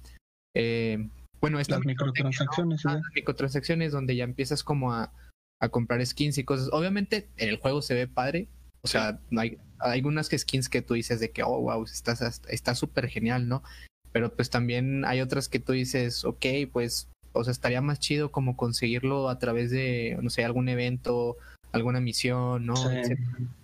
[0.54, 1.10] Eh,
[1.40, 2.84] bueno, estas microtransacciones.
[2.84, 5.14] las microtransacciones donde ya empiezas como a,
[5.60, 6.70] a comprar skins y cosas.
[6.72, 8.48] Obviamente en el juego se ve padre,
[8.82, 12.76] o sea, no hay, hay algunas skins que tú dices de que, oh, wow, está
[12.76, 13.64] súper genial, ¿no?
[14.12, 18.32] Pero pues también hay otras que tú dices, ok, pues, o sea, estaría más chido
[18.32, 21.36] como conseguirlo a través de, no sé, algún evento,
[21.74, 22.76] alguna misión, ¿no?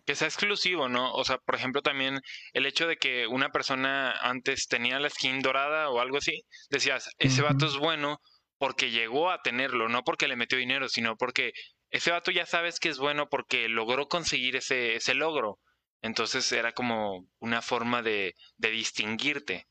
[0.05, 1.13] Que sea exclusivo, ¿no?
[1.13, 2.19] O sea, por ejemplo, también
[2.53, 7.09] el hecho de que una persona antes tenía la skin dorada o algo así, decías,
[7.17, 8.19] ese vato es bueno
[8.57, 11.53] porque llegó a tenerlo, no porque le metió dinero, sino porque
[11.91, 15.59] ese vato ya sabes que es bueno porque logró conseguir ese, ese logro.
[16.01, 19.67] Entonces era como una forma de, de distinguirte.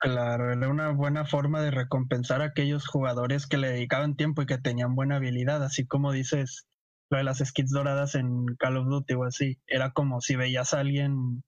[0.00, 4.46] Claro, era una buena forma de recompensar a aquellos jugadores que le dedicaban tiempo y
[4.46, 6.66] que tenían buena habilidad, así como dices
[7.10, 9.58] lo de las skins doradas en Call of Duty o así.
[9.66, 11.42] Era como si veías a alguien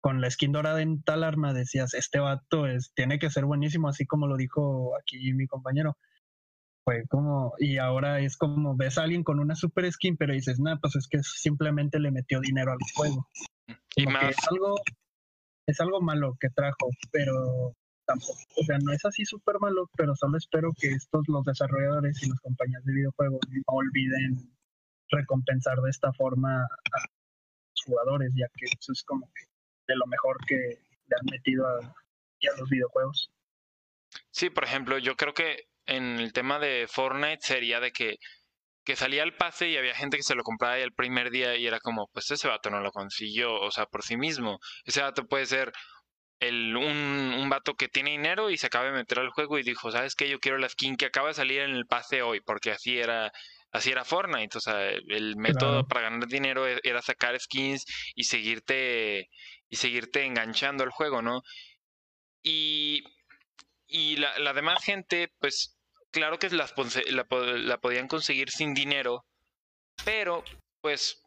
[0.00, 3.88] con la skin dorada en tal arma, decías, este vato es, tiene que ser buenísimo,
[3.88, 5.96] así como lo dijo aquí mi compañero.
[6.84, 10.58] Fue como, y ahora es como ves a alguien con una super skin, pero dices,
[10.58, 13.28] nada, pues es que simplemente le metió dinero al juego.
[13.94, 14.30] Y más...
[14.30, 14.74] es algo,
[15.66, 20.16] es algo malo que trajo, pero tampoco, o sea, no es así súper malo, pero
[20.16, 24.52] solo espero que estos, los desarrolladores y las compañías de videojuegos no olviden
[25.08, 29.44] recompensar de esta forma a los jugadores, ya que eso es como que
[29.86, 33.30] de lo mejor que le han metido a, a los videojuegos.
[34.30, 38.16] Sí, por ejemplo, yo creo que en el tema de Fortnite sería de que,
[38.84, 41.66] que salía el pase y había gente que se lo compraba el primer día y
[41.66, 44.58] era como, pues ese vato no lo consiguió, o sea, por sí mismo.
[44.84, 45.72] Ese vato puede ser
[46.40, 49.62] el, un, un vato que tiene dinero y se acaba de meter al juego y
[49.62, 50.28] dijo, ¿sabes qué?
[50.28, 53.32] Yo quiero la skin que acaba de salir en el pase hoy, porque así era
[53.72, 58.24] así era Fortnite, o sea, el método para ganar dinero e, era sacar skins y
[58.24, 59.30] seguirte
[59.68, 61.42] y seguirte enganchando al juego, ¿no?
[62.42, 63.02] Y
[63.92, 65.76] y la, demás gente, pues
[66.10, 66.74] claro que las,
[67.10, 69.24] la, la podían conseguir sin dinero,
[70.04, 70.42] pero
[70.80, 71.22] pues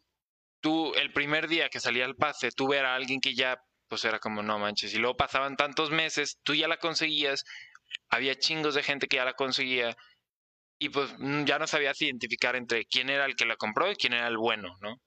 [0.62, 4.04] tú el primer día que salía el pase, tú ver a alguien que ya, pues
[4.04, 7.44] era como, no manches, y luego pasaban tantos meses, tú ya la conseguías,
[8.10, 9.96] había chingos de gente que ya la conseguía,
[10.80, 13.96] y pues mm, ya no sabías identificar entre quién era el que la compró y
[13.96, 15.00] quién era el bueno, ¿no?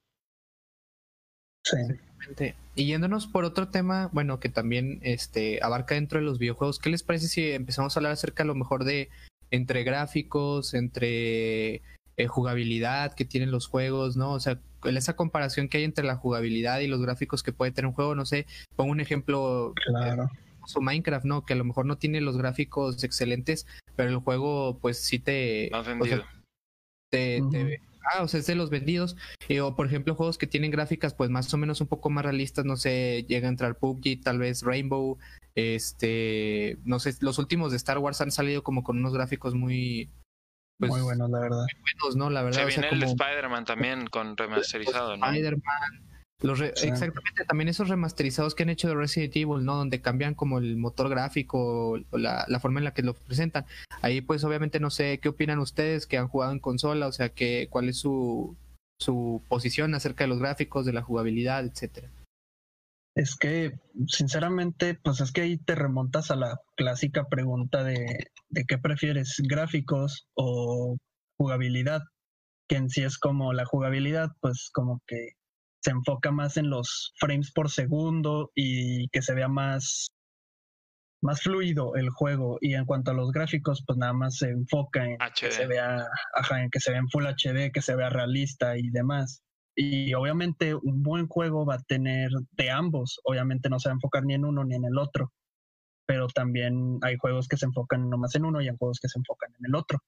[1.71, 2.55] Sí.
[2.75, 6.91] Y yéndonos por otro tema, bueno, que también este abarca dentro de los videojuegos, ¿qué
[6.91, 9.09] les parece si empezamos a hablar acerca a lo mejor de
[9.51, 11.83] entre gráficos, entre
[12.17, 14.33] eh, jugabilidad que tienen los juegos, ¿no?
[14.33, 17.87] O sea, esa comparación que hay entre la jugabilidad y los gráficos que puede tener
[17.87, 19.73] un juego, no sé, pongo un ejemplo.
[19.87, 20.31] Claro.
[20.75, 21.45] o Minecraft, ¿no?
[21.45, 25.71] Que a lo mejor no tiene los gráficos excelentes, pero el juego, pues sí te.
[27.11, 27.41] te,
[28.13, 29.17] Ah, o sea, es de los vendidos.
[29.49, 32.25] Eh, o por ejemplo, juegos que tienen gráficas pues más o menos un poco más
[32.25, 35.19] realistas, no sé, llega a entrar PUBG, tal vez Rainbow,
[35.55, 40.11] este, no sé, los últimos de Star Wars han salido como con unos gráficos muy...
[40.79, 41.67] Pues, muy buenos, la verdad.
[41.81, 42.31] Muy buenos, ¿no?
[42.31, 42.61] La verdad.
[42.61, 45.27] Se viene el Spider-Man también con remasterizado, ¿no?
[45.27, 46.08] Spider-Man,
[46.41, 49.75] Exactamente, también esos remasterizados que han hecho de Resident Evil, ¿no?
[49.75, 53.67] Donde cambian como el motor gráfico, o la, forma en la que lo presentan.
[54.03, 57.31] Ahí pues obviamente no sé qué opinan ustedes que han jugado en consola, o sea,
[57.31, 58.57] que, cuál es su,
[59.01, 62.09] su posición acerca de los gráficos, de la jugabilidad, etcétera.
[63.17, 63.73] Es que,
[64.07, 69.43] sinceramente, pues es que ahí te remontas a la clásica pregunta de, de qué prefieres,
[69.45, 70.97] gráficos o
[71.37, 72.03] jugabilidad,
[72.69, 75.38] que en sí es como la jugabilidad, pues como que
[75.81, 80.11] se enfoca más en los frames por segundo y que se vea más,
[81.23, 82.59] más fluido el juego.
[82.61, 86.07] Y en cuanto a los gráficos, pues nada más se enfoca en que se vea,
[86.35, 89.43] ajá, en que se vea en Full HD, que se vea realista y demás.
[89.77, 93.21] Y obviamente un buen juego va a tener de ambos.
[93.25, 95.33] Obviamente no se va a enfocar ni en uno ni en el otro.
[96.07, 99.19] Pero también hay juegos que se enfocan nomás en uno y hay juegos que se
[99.19, 100.01] enfocan en el otro.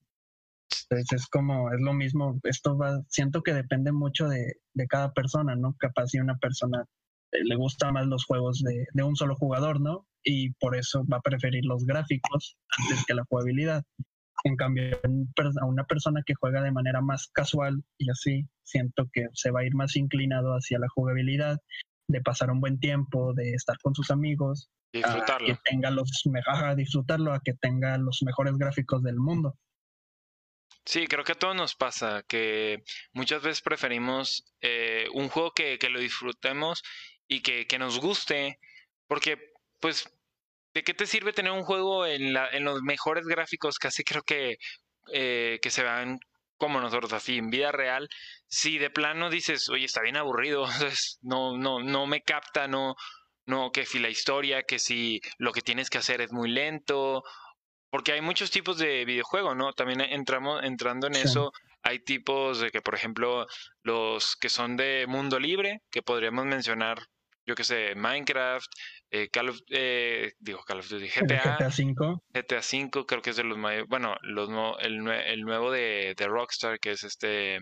[0.91, 2.41] Entonces es como, es lo mismo.
[2.43, 5.77] Esto va, siento que depende mucho de, de cada persona, ¿no?
[5.79, 6.85] Capaz si una persona
[7.33, 10.07] eh, le gustan más los juegos de, de un solo jugador, ¿no?
[10.25, 13.85] Y por eso va a preferir los gráficos antes que la jugabilidad.
[14.43, 14.99] En cambio,
[15.61, 19.61] a una persona que juega de manera más casual y así, siento que se va
[19.61, 21.59] a ir más inclinado hacia la jugabilidad,
[22.09, 25.47] de pasar un buen tiempo, de estar con sus amigos, disfrutarlo.
[25.47, 26.11] a que tenga los
[26.47, 29.57] a disfrutarlo, a que tenga los mejores gráficos del mundo.
[30.85, 35.79] Sí, creo que a todos nos pasa que muchas veces preferimos eh, un juego que,
[35.79, 36.83] que, lo disfrutemos
[37.29, 38.59] y que, que nos guste,
[39.07, 39.39] porque
[39.79, 40.09] pues
[40.75, 43.79] ¿de qué te sirve tener un juego en, la, en los mejores gráficos?
[43.79, 44.57] Casi creo que,
[45.13, 46.21] eh, que se vean
[46.57, 48.09] como nosotros, así, en vida real.
[48.47, 50.67] Si de plano dices, oye, está bien aburrido,
[51.23, 52.97] no, no, no me capta, no,
[53.47, 57.25] no, que si la historia, que si lo que tienes que hacer es muy lento,
[57.91, 59.73] porque hay muchos tipos de videojuegos, ¿no?
[59.73, 63.47] También entramos, entrando en eso, hay tipos de que, por ejemplo,
[63.83, 66.99] los que son de mundo libre, que podríamos mencionar,
[67.47, 68.67] yo que sé, Minecraft,
[69.11, 72.23] eh, Call of, eh, digo Call of Duty, GTA, GTA 5.
[72.33, 74.49] GTA 5 creo que es de los mayores, bueno, los
[74.81, 77.59] el, el nuevo de, de, Rockstar que es este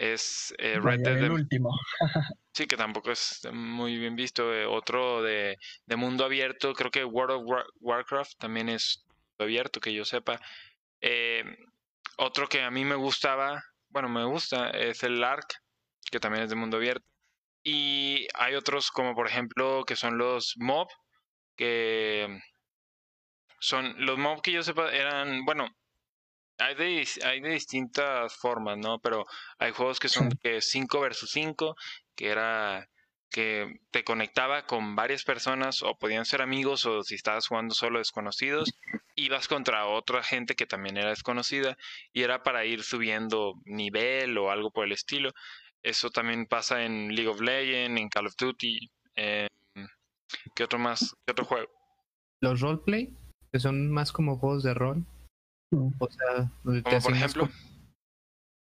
[0.00, 1.70] es eh, Red Dead el último.
[2.54, 4.54] sí, que tampoco es muy bien visto.
[4.54, 9.04] Eh, otro de, de, mundo abierto, creo que World of Warcraft también es
[9.38, 10.40] abierto, que yo sepa.
[11.02, 11.44] Eh,
[12.16, 15.60] otro que a mí me gustaba, bueno, me gusta, es el ARK,
[16.10, 17.06] que también es de mundo abierto.
[17.62, 20.88] Y hay otros como por ejemplo que son los mob,
[21.56, 22.40] que
[23.58, 25.68] son los mob que yo sepa eran, bueno,
[26.60, 28.98] hay de, hay de distintas formas, ¿no?
[29.00, 29.26] Pero
[29.58, 31.76] hay juegos que son que 5 versus 5,
[32.14, 32.88] que era
[33.30, 38.00] que te conectaba con varias personas o podían ser amigos o si estabas jugando solo
[38.00, 38.72] desconocidos,
[39.14, 41.76] ibas contra otra gente que también era desconocida
[42.12, 45.30] y era para ir subiendo nivel o algo por el estilo.
[45.82, 48.90] Eso también pasa en League of Legends, en Call of Duty.
[49.14, 49.46] Eh,
[50.54, 51.14] ¿Qué otro más?
[51.24, 51.68] ¿Qué otro juego?
[52.42, 53.16] Los roleplay,
[53.52, 55.06] que son más como juegos de rol.
[55.72, 57.48] O sea, donde te por ejemplo.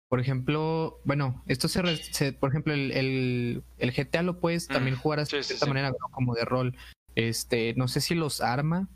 [0.10, 4.98] Por ejemplo, bueno, esto se, por ejemplo, el, el, el, GTA lo puedes mm, también
[4.98, 6.76] jugar de cierta manera como de rol.
[7.16, 8.90] Este, no sé si los arma,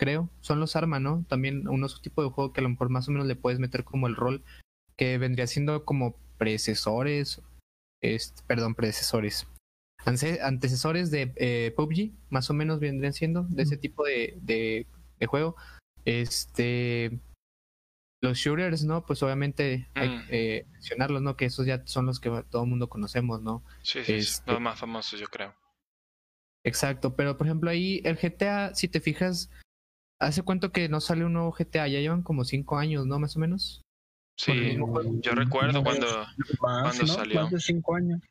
[0.00, 1.26] creo, son los arma, ¿no?
[1.28, 3.84] También unos tipo de juego que a lo mejor más o menos le puedes meter
[3.84, 4.42] como el rol,
[4.96, 7.42] que vendría siendo como predecesores
[8.46, 9.46] perdón, predecesores.
[10.42, 14.86] antecesores de eh, PUBG, más o menos vendrían siendo, de ese tipo de, de,
[15.26, 15.56] juego.
[16.04, 17.18] Este.
[18.24, 19.04] Los shooters, ¿no?
[19.04, 20.26] Pues obviamente hay mm.
[20.26, 21.36] que eh, mencionarlos, ¿no?
[21.36, 23.62] Que esos ya son los que todo el mundo conocemos, ¿no?
[23.82, 25.54] Sí, sí, este los más famosos, yo creo.
[26.64, 29.50] Exacto, pero por ejemplo ahí el GTA, si te fijas,
[30.18, 31.86] ¿hace cuánto que no sale un nuevo GTA?
[31.86, 33.18] Ya llevan como cinco años, ¿no?
[33.18, 33.82] Más o menos.
[34.38, 34.78] Sí,
[35.20, 36.26] yo recuerdo cuando,
[36.58, 37.42] cuando salió.
[37.42, 38.22] Más de cinco años.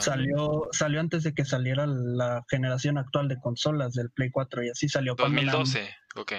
[0.00, 4.70] salió, salió antes de que saliera la generación actual de consolas del Play 4 y
[4.70, 5.14] así salió.
[5.14, 6.32] 2012, ok.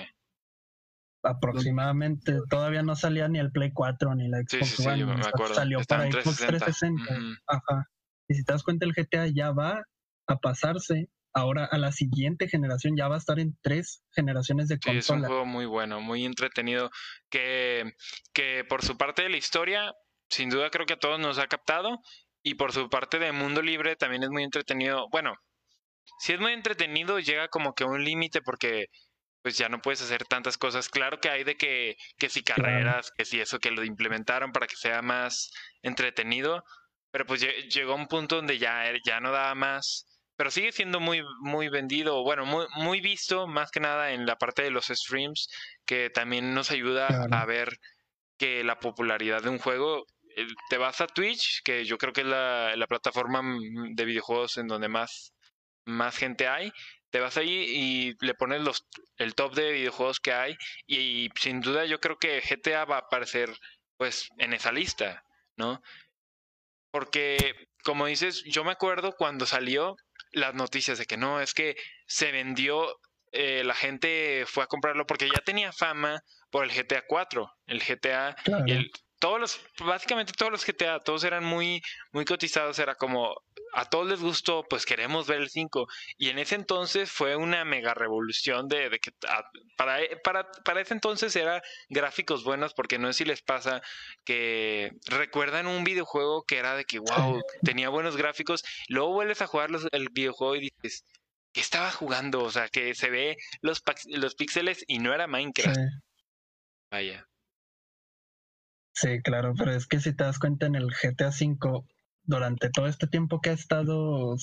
[1.25, 5.05] Aproximadamente, todavía no salía ni el Play 4 ni la Xbox sí, sí, One.
[5.05, 5.55] me acuerdo.
[5.55, 7.03] Salió para Xbox 360.
[7.47, 7.89] Ajá.
[8.27, 9.83] Y si te das cuenta, el GTA ya va
[10.27, 14.79] a pasarse ahora a la siguiente generación ya va a estar en tres generaciones de
[14.79, 14.93] consola.
[14.93, 16.89] Sí, es un juego muy bueno, muy entretenido,
[17.29, 17.93] que,
[18.33, 19.93] que por su parte de la historia,
[20.29, 21.99] sin duda creo que a todos nos ha captado,
[22.41, 25.09] y por su parte de mundo libre también es muy entretenido.
[25.11, 25.35] Bueno,
[26.19, 28.85] si es muy entretenido, llega como que a un límite porque
[29.45, 30.89] pues ya no puedes hacer tantas cosas.
[30.89, 34.65] Claro que hay de que, que si carreras, que si eso que lo implementaron para
[34.65, 35.51] que sea más
[35.83, 36.63] entretenido,
[37.11, 40.99] pero pues llegó a un punto donde ya, ya no daba más pero sigue siendo
[40.99, 44.87] muy, muy vendido, bueno, muy, muy visto más que nada en la parte de los
[44.87, 45.47] streams,
[45.85, 47.77] que también nos ayuda a ver
[48.39, 50.07] que la popularidad de un juego,
[50.71, 53.43] te vas a Twitch, que yo creo que es la, la plataforma
[53.91, 55.33] de videojuegos en donde más,
[55.85, 56.73] más gente hay,
[57.11, 58.85] te vas ahí y le pones los,
[59.17, 60.55] el top de videojuegos que hay
[60.87, 63.49] y, sin duda yo creo que GTA va a aparecer
[63.97, 65.23] pues en esa lista,
[65.55, 65.81] ¿no?
[66.91, 69.95] Porque como dices, yo me acuerdo cuando salió
[70.31, 71.75] las noticias de que no, es que
[72.07, 72.99] se vendió,
[73.31, 77.81] eh, la gente fue a comprarlo porque ya tenía fama por el GTA 4, el
[77.81, 78.91] GTA y el,
[79.25, 83.35] todos los, básicamente todos los GTA, todos eran muy, muy cotizados, era como
[83.73, 85.87] a todos les gustó, pues queremos ver el 5.
[86.19, 89.11] Y en ese entonces fue una mega revolución de, que
[89.75, 93.81] para, para, para ese entonces era gráficos buenos, porque no sé si les pasa
[94.25, 99.47] que recuerdan un videojuego que era de que, wow, tenía buenos gráficos, luego vuelves a
[99.47, 101.03] jugar el videojuego y dices,
[101.51, 102.43] ¿qué estaba jugando?
[102.43, 105.79] O sea, que se ve los, los píxeles y no era Minecraft.
[106.91, 107.27] Vaya.
[108.95, 111.83] Sí, claro, pero es que si te das cuenta en el GTA V,
[112.23, 114.37] durante todo este tiempo que ha estado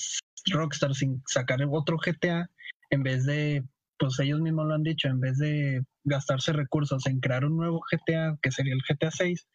[0.53, 2.51] Rockstar sin sacar otro GTA,
[2.91, 3.65] en vez de,
[3.99, 7.81] pues ellos mismos lo han dicho, en vez de gastarse recursos en crear un nuevo
[7.91, 9.49] GTA, que sería el GTA 6,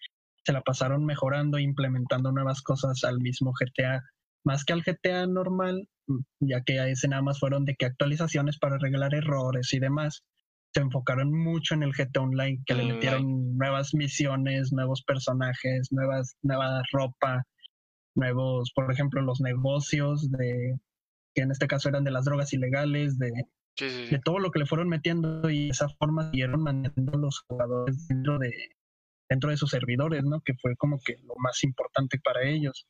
[0.43, 4.01] se la pasaron mejorando, implementando nuevas cosas al mismo GTA,
[4.43, 5.87] más que al GTA normal,
[6.39, 10.23] ya que a ese nada más fueron de que actualizaciones para arreglar errores y demás
[10.73, 16.35] se enfocaron mucho en el GTA Online, que le metieron nuevas misiones, nuevos personajes, nuevas,
[16.41, 17.43] nueva ropa,
[18.15, 20.77] nuevos, por ejemplo, los negocios de
[21.33, 23.31] que en este caso eran de las drogas ilegales, de,
[23.77, 28.07] de todo lo que le fueron metiendo y de esa forma siguieron manteniendo los jugadores
[28.07, 28.51] dentro de
[29.29, 30.41] dentro de sus servidores, ¿no?
[30.41, 32.87] Que fue como que lo más importante para ellos.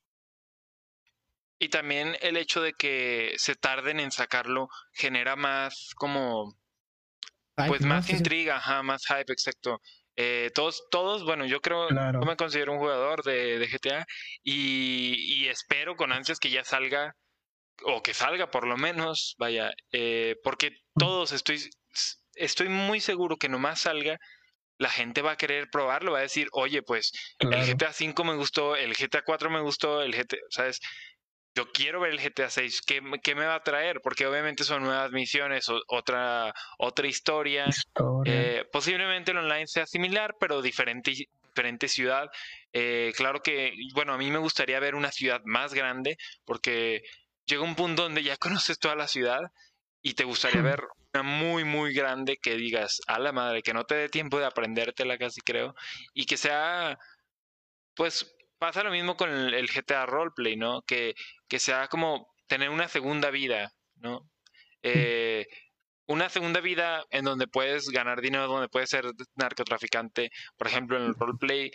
[1.60, 6.56] Y también el hecho de que se tarden en sacarlo genera más como
[7.66, 9.82] pues más intriga, ajá, más hype, exacto.
[10.16, 14.06] Eh, todos, todos, bueno, yo creo, yo me considero un jugador de, GTA
[14.44, 17.14] y, espero con ansias que ya salga,
[17.84, 21.60] o que salga por lo menos, vaya, eh, porque todos estoy,
[22.34, 24.18] estoy muy seguro que nomás salga,
[24.80, 28.36] la gente va a querer probarlo, va a decir, oye, pues el GTA 5 me
[28.36, 30.80] gustó, el GTA 4 me gustó, el GTA, ¿sabes?
[31.58, 34.00] Yo quiero ver el GTA 6, ¿qué, me va a traer?
[34.02, 37.66] Porque obviamente son nuevas misiones, otra, otra historia.
[38.26, 42.30] Eh, posiblemente el online sea similar, pero diferente, diferente ciudad.
[42.74, 47.02] Eh, claro que, bueno, a mí me gustaría ver una ciudad más grande, porque
[47.46, 49.42] llega un punto donde ya conoces toda la ciudad
[50.04, 50.66] y te gustaría hmm.
[50.66, 50.84] ver
[51.16, 54.46] una muy, muy grande que digas, a la madre, que no te dé tiempo de
[54.46, 55.74] aprendértela casi creo,
[56.14, 57.00] y que sea,
[57.96, 60.82] pues, pasa lo mismo con el, GTA Roleplay, ¿no?
[60.84, 61.16] Que,
[61.48, 64.30] que sea como tener una segunda vida, ¿no?
[64.84, 65.48] Eh,
[66.08, 69.06] una segunda vida en donde puedes ganar dinero, donde puedes ser
[69.36, 70.32] narcotraficante.
[70.58, 71.72] Por ejemplo, en el roleplay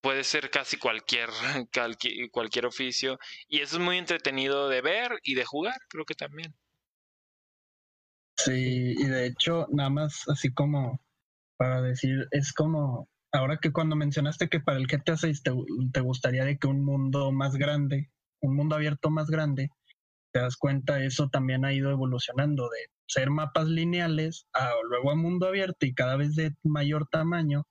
[0.00, 1.30] puede ser casi cualquier,
[2.32, 3.18] cualquier oficio.
[3.48, 6.54] Y eso es muy entretenido de ver y de jugar, creo que también.
[8.36, 11.00] Sí, y de hecho, nada más así como
[11.56, 15.42] para decir, es como ahora que cuando mencionaste que para el GTA 6
[15.92, 18.10] te, gustaría de que un mundo más grande,
[18.40, 19.70] un mundo abierto más grande,
[20.32, 25.16] te das cuenta, eso también ha ido evolucionando de ser mapas lineales a luego a
[25.16, 27.66] mundo abierto y cada vez de mayor tamaño.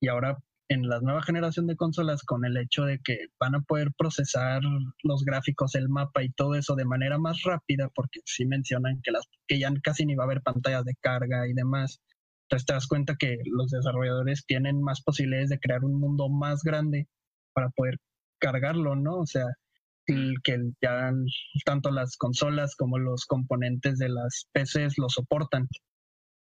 [0.00, 0.38] Y ahora
[0.68, 4.62] en la nueva generación de consolas, con el hecho de que van a poder procesar
[5.02, 9.12] los gráficos, el mapa y todo eso de manera más rápida, porque sí mencionan que,
[9.12, 12.00] las, que ya casi ni va a haber pantallas de carga y demás,
[12.52, 16.62] entonces te das cuenta que los desarrolladores tienen más posibilidades de crear un mundo más
[16.62, 17.08] grande
[17.54, 17.96] para poder
[18.38, 19.20] cargarlo, ¿no?
[19.20, 19.46] O sea,
[20.04, 21.12] que ya
[21.64, 25.66] tanto las consolas como los componentes de las PCs lo soportan.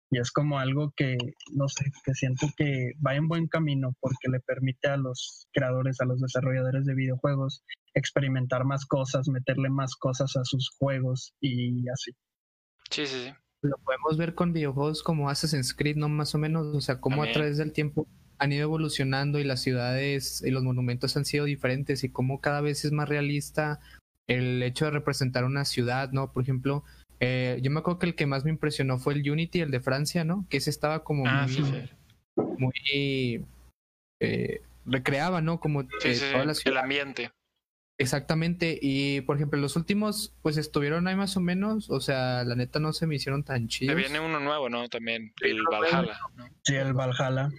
[0.09, 1.15] Y es como algo que,
[1.53, 6.01] no sé, que siento que va en buen camino porque le permite a los creadores,
[6.01, 11.87] a los desarrolladores de videojuegos, experimentar más cosas, meterle más cosas a sus juegos y
[11.87, 12.11] así.
[12.89, 16.09] Sí, sí, sí lo podemos ver con videojuegos como Assassin's Creed, ¿no?
[16.09, 18.07] Más o menos, o sea, cómo a través del tiempo
[18.39, 22.61] han ido evolucionando y las ciudades y los monumentos han sido diferentes y cómo cada
[22.61, 23.79] vez es más realista
[24.27, 26.31] el hecho de representar una ciudad, ¿no?
[26.31, 26.83] Por ejemplo,
[27.19, 29.79] eh, yo me acuerdo que el que más me impresionó fue el Unity, el de
[29.79, 30.47] Francia, ¿no?
[30.49, 31.45] Que ese estaba como ah,
[32.57, 33.45] muy,
[34.19, 35.59] eh, recreaba, ¿no?
[35.59, 35.87] Como eh,
[36.31, 36.77] toda la ciudad.
[36.77, 37.31] el ambiente.
[38.01, 42.55] Exactamente, y por ejemplo, los últimos, pues estuvieron ahí más o menos, o sea, la
[42.55, 43.93] neta no se me hicieron tan chidos.
[43.93, 44.89] Se viene uno nuevo, ¿no?
[44.89, 46.19] También, el Valhalla.
[46.63, 47.49] Sí, el Valhalla.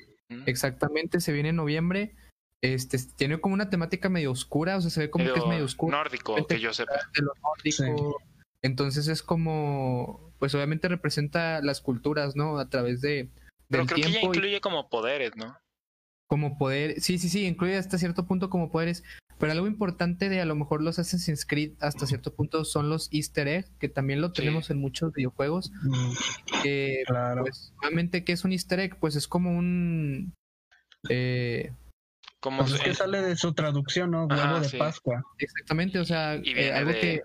[0.46, 2.16] Exactamente, se viene en noviembre.
[2.60, 5.64] Este tiene como una temática medio oscura, o sea, se ve como que es medio
[5.64, 5.96] oscuro.
[5.96, 6.92] Nórdico, que yo sepa.
[8.62, 12.58] Entonces es como, pues obviamente representa las culturas, ¿no?
[12.58, 13.30] A través de.
[13.68, 15.58] Pero creo que ya incluye como poderes, ¿no?
[16.28, 19.02] Como poder, sí, sí, sí, incluye hasta cierto punto como poderes.
[19.42, 23.08] Pero algo importante de a lo mejor los Assassin's Creed hasta cierto punto son los
[23.10, 25.72] easter eggs, que también lo tenemos en muchos videojuegos.
[25.82, 26.12] Mm,
[27.08, 27.42] claro.
[27.42, 29.00] Pues, obviamente, ¿qué es un easter egg?
[29.00, 30.32] Pues es como un...
[31.08, 31.72] Eh,
[32.38, 34.26] como pues que sale de su traducción, ¿no?
[34.26, 35.24] Huevo de Pascua.
[35.38, 37.22] Exactamente, o sea, eh, algo que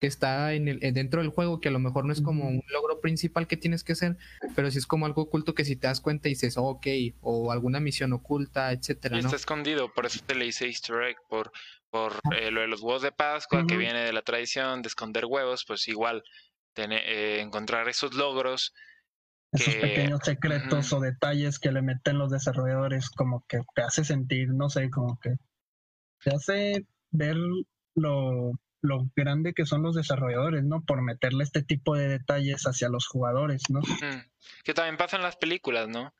[0.00, 2.62] que está en el, dentro del juego, que a lo mejor no es como un
[2.68, 4.16] logro principal que tienes que hacer,
[4.56, 6.86] pero sí es como algo oculto que si te das cuenta y dices, ok,
[7.20, 9.16] o alguna misión oculta, etcétera.
[9.16, 11.52] Y está escondido, por eso te le hice easter egg, por,
[11.90, 15.26] por eh, lo de los huevos de Pascua, que viene de la tradición de esconder
[15.26, 16.24] huevos, pues igual,
[16.72, 18.72] tener, eh, encontrar esos logros.
[19.52, 24.48] Esos pequeños secretos o detalles que le meten los desarrolladores, como que te hace sentir,
[24.50, 25.34] no sé, como que
[26.22, 27.36] te hace ver
[27.96, 30.82] lo, lo grande que son los desarrolladores, ¿no?
[30.82, 33.80] Por meterle este tipo de detalles hacia los jugadores, ¿no?
[34.64, 36.14] Que también pasa en las películas, ¿no?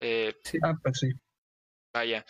[0.00, 1.08] Eh, ah, pues sí.
[1.94, 2.24] Vaya.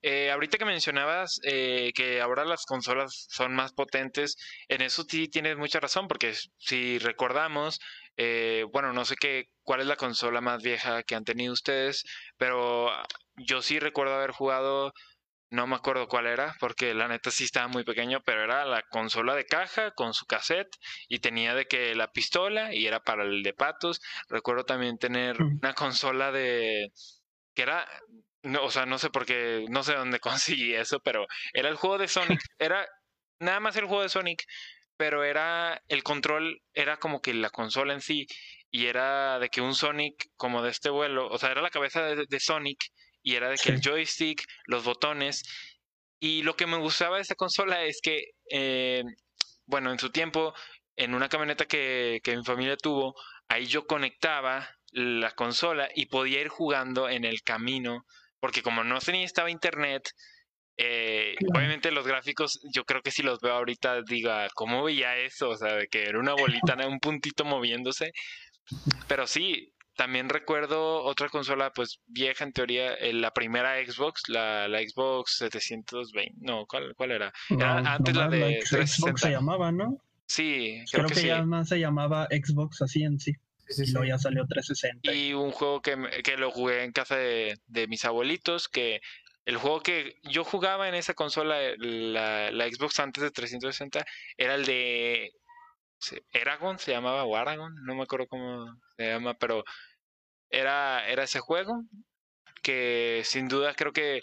[0.00, 4.36] Eh, ahorita que mencionabas eh, que ahora las consolas son más potentes,
[4.68, 7.78] en eso sí tienes mucha razón, porque si recordamos,
[8.16, 12.04] eh, bueno, no sé qué, cuál es la consola más vieja que han tenido ustedes,
[12.38, 12.90] pero
[13.36, 14.92] yo sí recuerdo haber jugado
[15.50, 18.82] no me acuerdo cuál era, porque la neta sí estaba muy pequeño, pero era la
[18.82, 20.74] consola de caja con su cassette
[21.08, 24.00] y tenía de que la pistola y era para el de patos.
[24.28, 26.90] Recuerdo también tener una consola de
[27.54, 27.86] que era
[28.42, 31.76] no, o sea, no sé por qué, no sé dónde conseguí eso, pero era el
[31.76, 32.86] juego de Sonic, era
[33.40, 34.44] nada más el juego de Sonic,
[34.96, 38.26] pero era el control era como que la consola en sí
[38.70, 42.02] y era de que un Sonic como de este vuelo, o sea, era la cabeza
[42.02, 42.78] de Sonic
[43.26, 45.42] y era de que el joystick, los botones.
[46.20, 49.02] Y lo que me gustaba de esta consola es que, eh,
[49.66, 50.54] bueno, en su tiempo,
[50.94, 53.16] en una camioneta que, que mi familia tuvo,
[53.48, 58.06] ahí yo conectaba la consola y podía ir jugando en el camino,
[58.38, 60.08] porque como no tenía estaba internet,
[60.76, 65.48] eh, obviamente los gráficos, yo creo que si los veo ahorita, diga, ¿cómo veía eso?
[65.50, 68.12] O sea, de que era una bolita, un puntito moviéndose.
[69.08, 74.68] Pero sí, también recuerdo otra consola, pues vieja en teoría, eh, la primera Xbox, la,
[74.68, 76.34] la Xbox 720.
[76.40, 77.32] No, ¿cuál, cuál era?
[77.58, 79.98] antes la de Xbox se llamaba, ¿no?
[80.26, 83.32] Sí, creo, que, ya más se llamaba Xbox así en sí.
[83.68, 85.12] Sí, y luego ya salió 360.
[85.12, 89.00] Y un juego que, que lo jugué en casa de, de, mis abuelitos, que
[89.44, 94.04] el juego que yo jugaba en esa consola, la, la Xbox antes de 360,
[94.36, 95.32] era el de
[96.32, 99.64] Eragon se llamaba o Aragon, no me acuerdo cómo se llama, pero
[100.50, 101.82] era, era ese juego
[102.62, 104.20] que sin duda creo que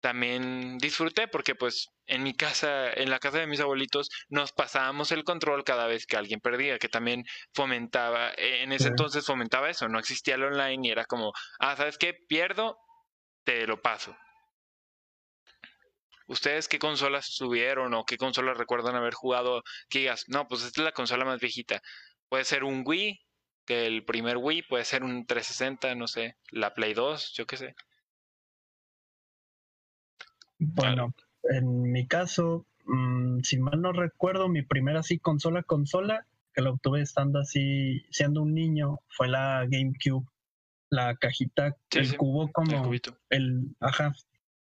[0.00, 5.12] también disfruté porque pues en mi casa, en la casa de mis abuelitos, nos pasábamos
[5.12, 7.24] el control cada vez que alguien perdía, que también
[7.54, 11.96] fomentaba, en ese entonces fomentaba eso, no existía el online y era como, ah, ¿sabes
[11.96, 12.14] qué?
[12.28, 12.76] Pierdo,
[13.44, 14.16] te lo paso.
[16.26, 19.62] ¿Ustedes qué consolas tuvieron o qué consolas recuerdan haber jugado?
[19.88, 21.80] Que digas, no, pues esta es la consola más viejita.
[22.28, 23.20] Puede ser un Wii,
[23.66, 27.56] que el primer Wii, puede ser un 360, no sé, la Play 2, yo qué
[27.56, 27.74] sé.
[30.58, 31.14] Bueno,
[31.44, 36.70] en mi caso, mm, si mal no recuerdo, mi primera así consola, consola, que la
[36.70, 40.26] obtuve estando así, siendo un niño, fue la GameCube.
[40.90, 42.92] La cajita, el cubo como
[43.30, 44.12] el, ajá,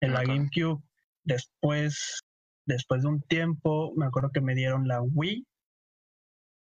[0.01, 0.81] en la GameCube
[1.27, 2.21] Después,
[2.65, 5.45] después de un tiempo, me acuerdo que me dieron la Wii.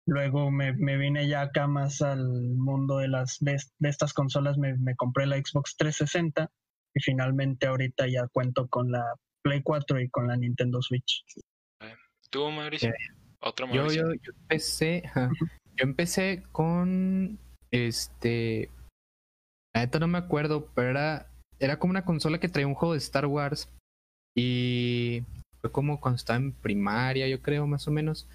[0.09, 2.24] Luego me, me vine ya acá más al
[2.57, 6.48] mundo de las de, estas consolas, me, me, compré la Xbox 360
[6.94, 9.04] y finalmente ahorita ya cuento con la
[9.42, 11.24] Play 4 y con la Nintendo Switch.
[12.30, 12.94] ¿Tú, Mauricio?
[13.40, 14.14] ¿Otro Mauricio?
[14.14, 17.38] Yo, yo, empecé, yo empecé con
[17.70, 18.70] este,
[19.74, 22.98] esto no me acuerdo, pero era, era como una consola que traía un juego de
[22.98, 23.68] Star Wars
[24.37, 25.24] y
[25.61, 28.28] fue como cuando estaba en primaria, yo creo, más o menos.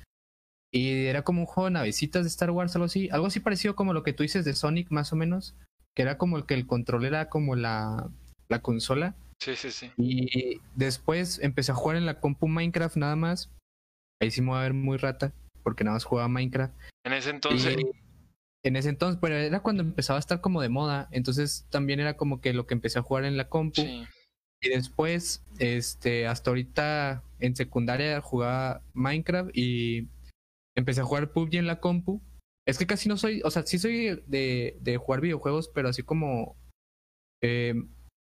[0.74, 3.10] Y era como un juego de navecitas de Star Wars, algo así.
[3.12, 5.56] Algo así parecido como lo que tú dices de Sonic, más o menos.
[5.95, 8.10] Que era como el que el control era como la,
[8.49, 9.16] la consola.
[9.39, 9.91] Sí, sí, sí.
[9.97, 13.52] Y después empecé a jugar en la compu Minecraft nada más.
[14.22, 15.34] Ahí sí me voy a ver muy rata,
[15.64, 16.74] porque nada más jugaba Minecraft.
[17.06, 17.76] En ese entonces.
[18.64, 21.10] en ese entonces, pero era cuando empezaba a estar como de moda.
[21.12, 23.82] Entonces también era como que lo que empecé a jugar en la compu.
[23.82, 24.08] Sí.
[24.62, 30.07] Y después, este, hasta ahorita en secundaria jugaba Minecraft y
[30.78, 32.22] empecé a jugar PUBG en la compu.
[32.68, 36.03] Es que casi no soy, o sea, sí soy de, de jugar videojuegos, pero así
[36.03, 36.55] como
[37.41, 37.74] eh,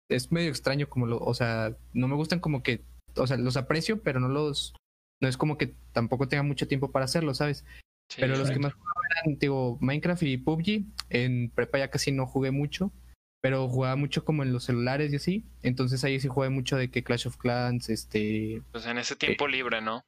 [0.10, 2.84] es medio extraño como lo, o sea, no me gustan como que,
[3.16, 4.74] o sea, los aprecio, pero no los,
[5.22, 7.66] no es como que tampoco tenga mucho tiempo para hacerlo, ¿sabes?
[8.18, 10.86] pero los que más jugaban eran, digo, Minecraft y PUBG.
[11.10, 12.92] En prepa ya casi no jugué mucho
[13.46, 15.44] pero jugaba mucho como en los celulares y así.
[15.62, 18.64] Entonces ahí sí jugué mucho de que Clash of Clans, este...
[18.72, 20.04] Pues en ese tiempo libre, ¿no?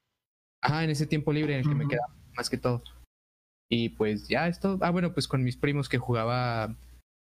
[0.64, 2.84] Ajá, en ese tiempo libre en el que me quedaba más que todo.
[3.70, 6.76] Y pues ya esto, ah bueno, pues con mis primos que jugaba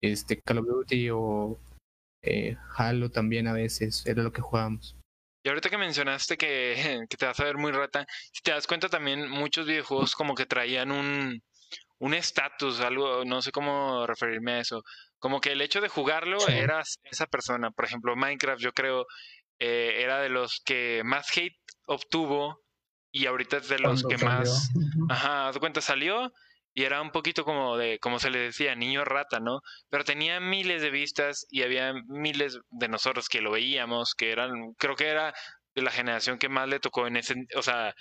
[0.03, 1.57] este Call of Duty o
[2.23, 4.97] eh, Halo también a veces, era lo que jugábamos.
[5.45, 6.75] Y ahorita que mencionaste que,
[7.09, 10.35] que te vas a ver muy rata, si te das cuenta también muchos videojuegos como
[10.35, 11.41] que traían un
[12.01, 14.83] un estatus, algo, no sé cómo referirme a eso.
[15.21, 17.71] Como que el hecho de jugarlo eras esa persona.
[17.71, 19.05] Por ejemplo, Minecraft, yo creo,
[19.59, 21.55] eh, era de los que más hate
[21.85, 22.59] obtuvo
[23.11, 24.71] y ahorita es de los que más.
[25.09, 26.31] Ajá, de cuenta salió
[26.73, 29.59] y era un poquito como de, como se le decía, niño rata, ¿no?
[29.89, 34.73] Pero tenía miles de vistas y había miles de nosotros que lo veíamos, que eran,
[34.79, 35.33] creo que era
[35.75, 37.93] de la generación que más le tocó en ese, o sea,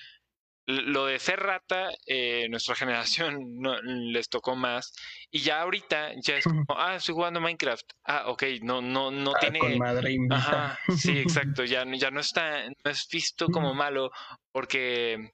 [0.67, 4.93] lo de ser rata, eh, nuestra generación no, les tocó más.
[5.31, 7.85] Y ya ahorita, ya es como, ah, estoy jugando Minecraft.
[8.05, 9.79] Ah, ok, no, no, no ah, tiene.
[9.79, 11.65] madre Ajá, sí, exacto.
[11.65, 14.11] Ya, ya no está, no es visto como malo,
[14.53, 15.33] porque,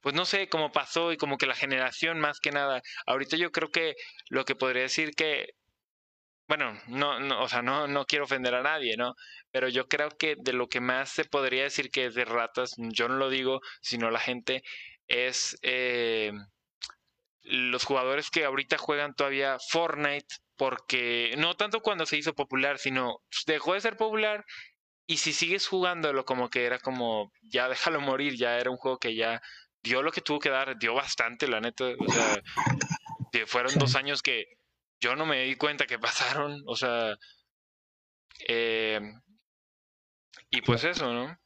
[0.00, 2.82] pues no sé cómo pasó y como que la generación más que nada.
[3.06, 3.94] Ahorita yo creo que
[4.28, 5.54] lo que podría decir que
[6.48, 9.14] bueno, no, no, o sea, no, no quiero ofender a nadie, ¿no?
[9.50, 12.74] Pero yo creo que de lo que más se podría decir que es de ratas,
[12.76, 14.62] yo no lo digo, sino la gente,
[15.08, 16.32] es eh,
[17.42, 20.26] los jugadores que ahorita juegan todavía Fortnite,
[20.56, 24.44] porque no tanto cuando se hizo popular, sino dejó de ser popular
[25.06, 28.98] y si sigues jugándolo como que era como, ya déjalo morir, ya era un juego
[28.98, 29.40] que ya
[29.82, 32.42] dio lo que tuvo que dar, dio bastante, la neta, o sea,
[33.46, 34.46] fueron dos años que
[35.00, 35.98] yo no me di cuenta que
[36.46, 37.16] pasaron, o sea,
[38.48, 39.00] eh,
[40.50, 41.36] y pues eso, ¿no?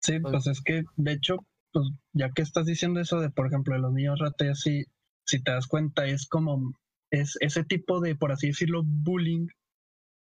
[0.00, 3.74] Sí, pues es que, de hecho, pues ya que estás diciendo eso de, por ejemplo,
[3.74, 4.84] de los niños ratas, si,
[5.24, 6.74] si te das cuenta, es como,
[7.10, 9.48] es ese tipo de, por así decirlo, bullying,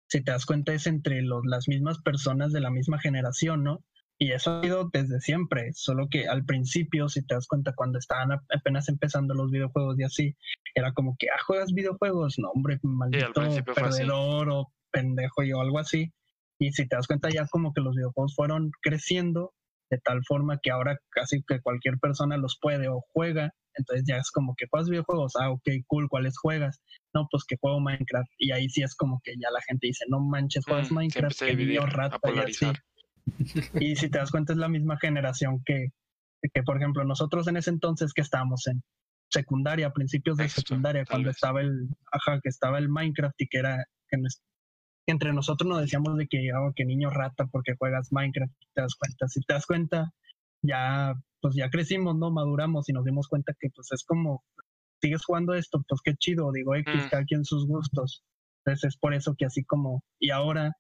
[0.09, 3.83] si te das cuenta, es entre los, las mismas personas de la misma generación, ¿no?
[4.23, 7.99] Y eso ha sido desde siempre, solo que al principio, si te das cuenta, cuando
[7.99, 10.37] estaban apenas empezando los videojuegos y así,
[10.75, 13.43] era como que, ah, juegas videojuegos, no, hombre, maldito
[13.75, 16.13] perdedor o pendejo y o algo así.
[16.59, 19.55] Y si te das cuenta, ya como que los videojuegos fueron creciendo
[19.89, 23.55] de tal forma que ahora casi que cualquier persona los puede o juega.
[23.75, 26.83] Entonces ya es como que juegas videojuegos, ah, ok, cool, ¿cuáles juegas?
[27.15, 28.31] No, pues que juego Minecraft.
[28.37, 31.39] Y ahí sí es como que ya la gente dice, no manches, juegas mm, Minecraft,
[31.39, 32.67] que niño rata y así.
[33.81, 35.89] Y si te das cuenta, es la misma generación que,
[36.53, 38.83] que, por ejemplo, nosotros en ese entonces que estábamos en
[39.31, 43.85] secundaria, principios de secundaria, cuando estaba el, ajá, que estaba el Minecraft y que era,
[44.09, 44.19] que,
[45.07, 48.95] entre nosotros nos decíamos de que, oh, que niño rata porque juegas Minecraft, te das
[48.97, 50.11] cuenta, si te das cuenta,
[50.63, 52.31] ya, pues ya crecimos, ¿no?
[52.31, 54.45] Maduramos y nos dimos cuenta que pues es como,
[55.01, 57.09] sigues jugando esto, pues qué chido, digo, X, mm.
[57.09, 58.25] cada quien sus gustos.
[58.65, 60.77] Entonces es por eso que así como, y ahora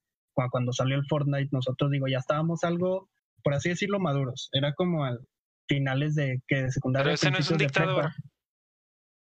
[0.49, 3.09] cuando salió el Fortnite, nosotros digo, ya estábamos algo,
[3.43, 4.49] por así decirlo, maduros.
[4.53, 5.21] Era como al
[5.69, 7.05] finales de que de secundaria.
[7.05, 8.11] Pero ese no es un dictador.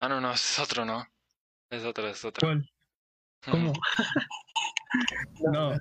[0.01, 1.05] Ah, no, no, es otro, ¿no?
[1.71, 2.49] Es otro, es otro.
[3.51, 3.73] ¿Cómo?
[5.53, 5.73] no.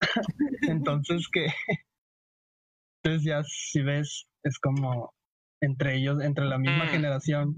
[0.62, 1.46] Entonces que
[3.02, 5.12] entonces ya si ves es como
[5.62, 6.88] entre ellos, entre la misma mm.
[6.88, 7.54] generación,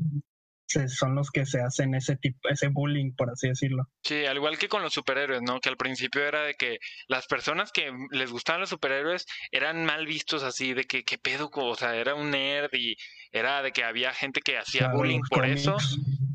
[0.88, 3.88] son los que se hacen ese tipo, ese bullying, por así decirlo.
[4.02, 5.60] Sí, al igual que con los superhéroes, ¿no?
[5.60, 10.06] Que al principio era de que las personas que les gustaban los superhéroes eran mal
[10.06, 11.50] vistos así, de que, ¿qué pedo?
[11.52, 12.96] O sea, era un nerd y
[13.30, 15.76] era de que había gente que hacía bullying por eso.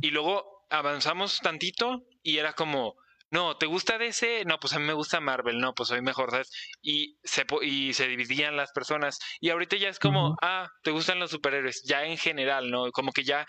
[0.01, 2.95] Y luego avanzamos tantito y era como,
[3.29, 4.45] no, ¿te gusta DC?
[4.45, 6.49] No, pues a mí me gusta Marvel, no, pues soy mejor, ¿sabes?
[6.81, 9.19] Y se, y se dividían las personas.
[9.41, 11.83] Y ahorita ya es como, ah, ¿te gustan los superhéroes?
[11.83, 12.91] Ya en general, ¿no?
[12.91, 13.45] Como que ya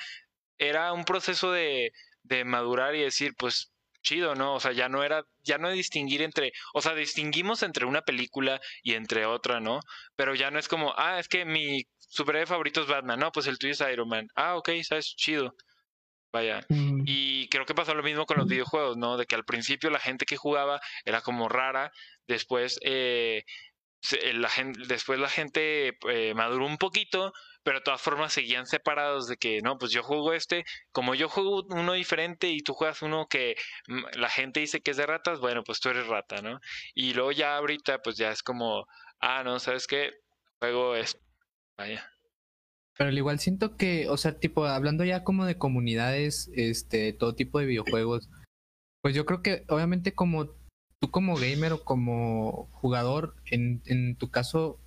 [0.59, 1.93] era un proceso de,
[2.23, 4.55] de madurar y decir, pues chido, ¿no?
[4.55, 8.61] O sea, ya no era, ya no distinguir entre, o sea, distinguimos entre una película
[8.83, 9.81] y entre otra, ¿no?
[10.17, 13.47] Pero ya no es como, ah, es que mi superhéroe favorito es Batman, no, pues
[13.47, 14.29] el tuyo es Iron Man.
[14.35, 15.55] Ah, ok, sabes, chido.
[16.33, 16.61] Vaya.
[17.07, 19.17] Y creo que pasó lo mismo con los videojuegos, ¿no?
[19.17, 21.91] De que al principio la gente que jugaba era como rara,
[22.27, 23.45] después eh,
[24.35, 27.33] la gente, después la gente eh, maduró un poquito,
[27.63, 31.29] pero de todas formas seguían separados de que, no, pues yo juego este, como yo
[31.29, 33.57] juego uno diferente y tú juegas uno que
[34.15, 36.61] la gente dice que es de ratas, bueno, pues tú eres rata, ¿no?
[36.95, 38.87] Y luego ya ahorita, pues ya es como,
[39.21, 40.13] ah, no, ¿sabes qué?
[40.61, 41.21] Juego esto.
[41.77, 42.11] Vaya.
[42.97, 47.37] Pero al igual siento que, o sea, tipo, hablando ya como de comunidades, este, todo
[47.37, 48.29] tipo de videojuegos,
[49.03, 50.47] pues yo creo que obviamente como
[51.01, 54.81] tú como gamer o como jugador, en, en tu caso,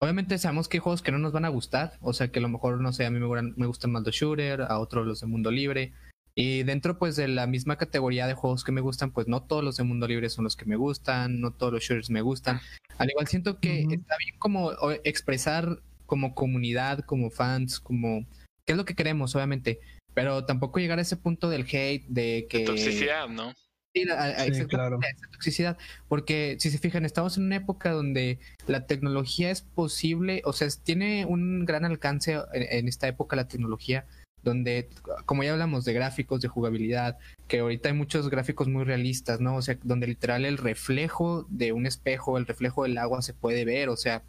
[0.00, 2.42] Obviamente sabemos que hay juegos que no nos van a gustar, o sea que a
[2.42, 5.26] lo mejor, no sé, a mí me, gustan más los shooter, a otros los de
[5.26, 5.92] mundo libre.
[6.36, 9.62] Y dentro pues de la misma categoría de juegos que me gustan, pues no todos
[9.62, 12.60] los de mundo libre son los que me gustan, no todos los shooters me gustan.
[12.98, 14.72] Al igual siento que está bien como
[15.04, 18.26] expresar como comunidad, como fans, como
[18.66, 19.80] qué es lo que queremos, obviamente,
[20.12, 22.60] pero tampoco llegar a ese punto del hate de que...
[22.60, 23.52] toxicidad, ¿no?
[23.94, 24.98] Sí, claro.
[25.02, 25.78] esa toxicidad.
[26.08, 30.68] Porque si se fijan, estamos en una época donde la tecnología es posible, o sea,
[30.82, 34.06] tiene un gran alcance en esta época la tecnología
[34.44, 34.90] donde,
[35.24, 37.18] como ya hablamos de gráficos, de jugabilidad,
[37.48, 39.56] que ahorita hay muchos gráficos muy realistas, ¿no?
[39.56, 43.64] O sea, donde literal el reflejo de un espejo, el reflejo del agua se puede
[43.64, 44.22] ver, o sea,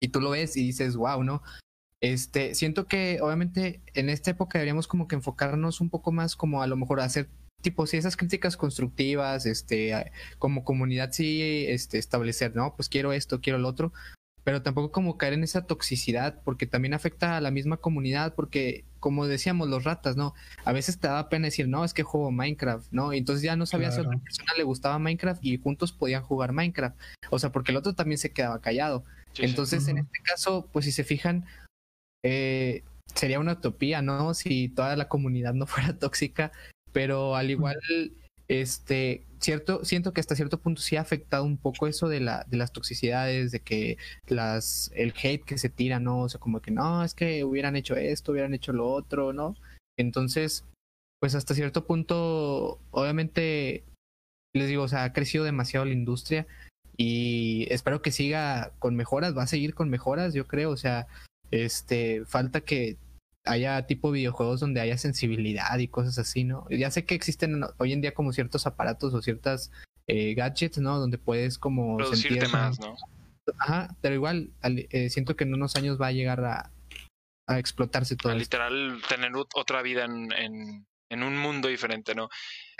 [0.00, 1.42] y tú lo ves y dices, wow, ¿no?
[2.02, 6.62] Este, siento que obviamente en esta época deberíamos como que enfocarnos un poco más como
[6.62, 7.28] a lo mejor a hacer
[7.60, 13.40] tipo si esas críticas constructivas, este, como comunidad sí, este, establecer, no, pues quiero esto,
[13.40, 13.92] quiero lo otro,
[14.44, 18.84] pero tampoco como caer en esa toxicidad, porque también afecta a la misma comunidad, porque
[18.98, 20.34] como decíamos, los ratas, ¿no?
[20.64, 23.12] A veces te daba pena decir, no, es que juego Minecraft, ¿no?
[23.12, 26.22] Y entonces ya no sabías si a otra persona le gustaba Minecraft y juntos podían
[26.22, 26.98] jugar Minecraft.
[27.30, 29.04] O sea, porque el otro también se quedaba callado.
[29.38, 31.46] entonces, en este caso, pues si se fijan,
[32.22, 32.82] eh,
[33.14, 34.34] sería una utopía, ¿no?
[34.34, 36.52] Si toda la comunidad no fuera tóxica,
[36.92, 37.76] pero al igual
[38.50, 42.44] este, cierto, siento que hasta cierto punto sí ha afectado un poco eso de, la,
[42.48, 46.22] de las toxicidades, de que las, el hate que se tira, ¿no?
[46.22, 49.54] O sea, como que no, es que hubieran hecho esto, hubieran hecho lo otro, ¿no?
[49.96, 50.64] Entonces,
[51.20, 53.84] pues hasta cierto punto, obviamente,
[54.52, 56.48] les digo, o sea, ha crecido demasiado la industria
[56.96, 61.06] y espero que siga con mejoras, va a seguir con mejoras, yo creo, o sea,
[61.52, 62.96] este, falta que
[63.44, 66.66] haya tipo videojuegos donde haya sensibilidad y cosas así, ¿no?
[66.70, 69.70] Ya sé que existen hoy en día como ciertos aparatos o ciertas
[70.06, 70.98] eh, gadgets, ¿no?
[70.98, 71.96] Donde puedes como...
[71.96, 72.94] Producirte más, ¿no?
[73.58, 76.70] Ajá, pero igual eh, siento que en unos años va a llegar a,
[77.46, 78.34] a explotarse todo.
[78.34, 82.28] Literal tener otra vida en, en un mundo diferente, ¿no?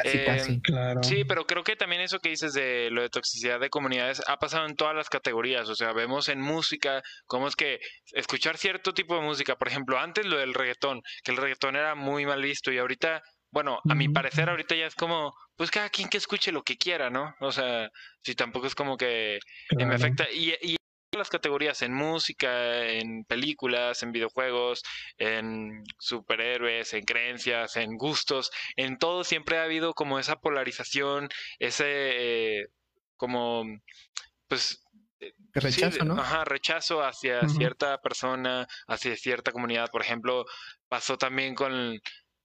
[0.05, 1.03] Eh, claro.
[1.03, 4.39] Sí, pero creo que también eso que dices de lo de toxicidad de comunidades ha
[4.39, 5.69] pasado en todas las categorías.
[5.69, 7.81] O sea, vemos en música cómo es que
[8.13, 11.95] escuchar cierto tipo de música, por ejemplo, antes lo del reggaetón, que el reggaetón era
[11.95, 15.91] muy mal visto y ahorita, bueno, a mi parecer ahorita ya es como, pues cada
[15.91, 17.35] quien que escuche lo que quiera, ¿no?
[17.41, 17.91] O sea,
[18.23, 19.39] si tampoco es como que
[19.77, 20.31] me afecta.
[20.31, 20.77] Y, y
[21.19, 24.83] las categorías en música, en películas, en videojuegos,
[25.19, 31.85] en superhéroes, en creencias, en gustos, en todo siempre ha habido como esa polarización, ese
[31.87, 32.69] eh,
[33.17, 33.65] como
[34.47, 34.83] pues
[35.21, 36.21] eh, rechazo, ¿no?
[36.21, 39.91] Ajá, rechazo hacia cierta persona, hacia cierta comunidad.
[39.91, 40.47] Por ejemplo,
[40.89, 42.01] pasó también con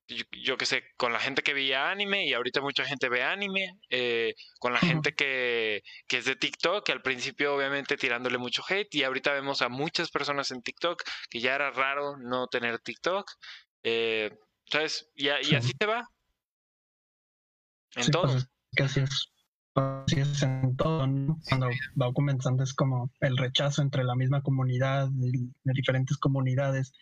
[0.07, 3.79] yo, que sé, con la gente que veía anime y ahorita mucha gente ve anime,
[3.89, 8.63] eh, con la gente que, que, es de TikTok, que al principio obviamente tirándole mucho
[8.67, 12.79] hate y ahorita vemos a muchas personas en TikTok que ya era raro no tener
[12.79, 13.31] TikTok.
[13.83, 14.31] Eh,
[14.65, 15.11] ¿Sabes?
[15.15, 16.07] Y, y así se va.
[17.95, 18.31] En todo.
[18.31, 19.31] Pues, casi es.
[19.75, 21.69] Así es en todo, Cuando
[22.01, 26.93] va comenzando es como el rechazo entre la misma comunidad, de diferentes comunidades,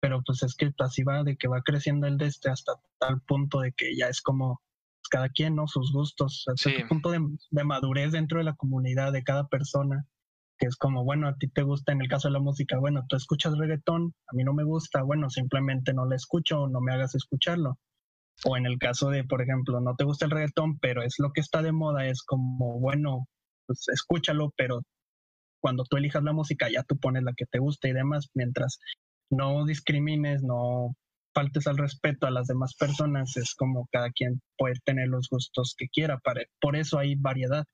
[0.00, 3.20] pero pues es que así va de que va creciendo el de este hasta tal
[3.22, 4.60] punto de que ya es como
[5.06, 5.66] pues, cada quien, ¿no?
[5.66, 6.84] Sus gustos, hasta sí.
[6.88, 7.20] punto de,
[7.64, 10.06] madurez dentro de la comunidad de cada persona,
[10.58, 13.04] que es como, bueno, a ti te gusta en el caso de la música, bueno,
[13.08, 16.80] tú escuchas reggaetón, a mí no me gusta, bueno, simplemente no lo escucho o no
[16.80, 17.78] me hagas escucharlo.
[18.44, 21.32] O en el caso de, por ejemplo, no te gusta el reggaetón, pero es lo
[21.32, 23.28] que está de moda, es como, bueno,
[23.66, 24.82] pues escúchalo, pero
[25.60, 28.78] cuando tú elijas la música ya tú pones la que te gusta y demás, mientras
[29.30, 30.94] no discrimines, no
[31.34, 35.74] faltes al respeto a las demás personas, es como cada quien puede tener los gustos
[35.76, 36.18] que quiera,
[36.60, 37.64] por eso hay variedad.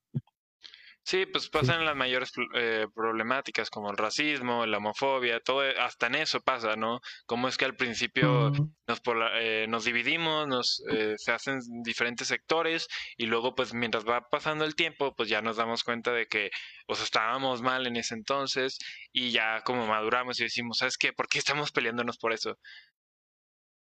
[1.05, 6.15] Sí, pues pasan las mayores eh, problemáticas como el racismo, la homofobia, todo, hasta en
[6.15, 7.01] eso pasa, ¿no?
[7.27, 8.53] Como es que al principio
[8.87, 9.01] nos,
[9.35, 12.87] eh, nos dividimos, nos eh, se hacen diferentes sectores
[13.17, 16.51] y luego pues mientras va pasando el tiempo pues ya nos damos cuenta de que
[16.87, 18.79] pues estábamos mal en ese entonces
[19.13, 21.13] y ya como maduramos y decimos, ¿sabes qué?
[21.13, 22.57] ¿Por qué estamos peleándonos por eso?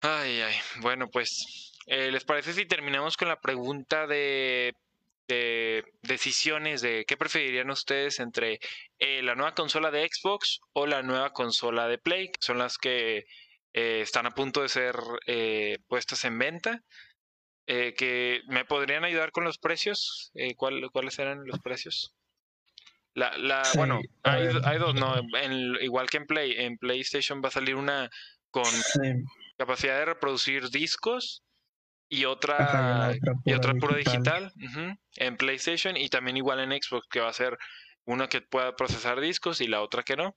[0.02, 4.74] Ay, ay, bueno pues, ¿les parece si terminamos con la pregunta de
[6.02, 8.60] decisiones de qué preferirían ustedes entre
[9.00, 12.78] eh, la nueva consola de Xbox o la nueva consola de Play, que son las
[12.78, 13.26] que
[13.74, 14.96] eh, están a punto de ser
[15.28, 16.84] eh, puestas en venta.
[17.66, 20.32] que me podrían ayudar con los precios.
[20.58, 22.14] ¿Cuáles eran los precios?
[23.14, 25.16] La, la, bueno, hay, hay, dos, no,
[25.82, 28.10] igual que en Play, en PlayStation va a salir una
[28.52, 28.66] con
[29.58, 31.44] capacidad de reproducir discos
[32.12, 33.14] y otra,
[33.46, 34.52] y otra pura digital,
[35.16, 37.58] en PlayStation y también igual en Xbox que va a ser
[38.06, 40.36] una que pueda procesar discos y la otra que no.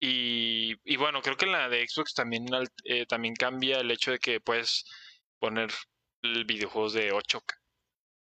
[0.00, 2.46] Y, y bueno, creo que en la de Xbox también,
[2.84, 4.84] eh, también cambia el hecho de que puedes
[5.40, 5.70] poner
[6.22, 7.42] videojuegos de 8K.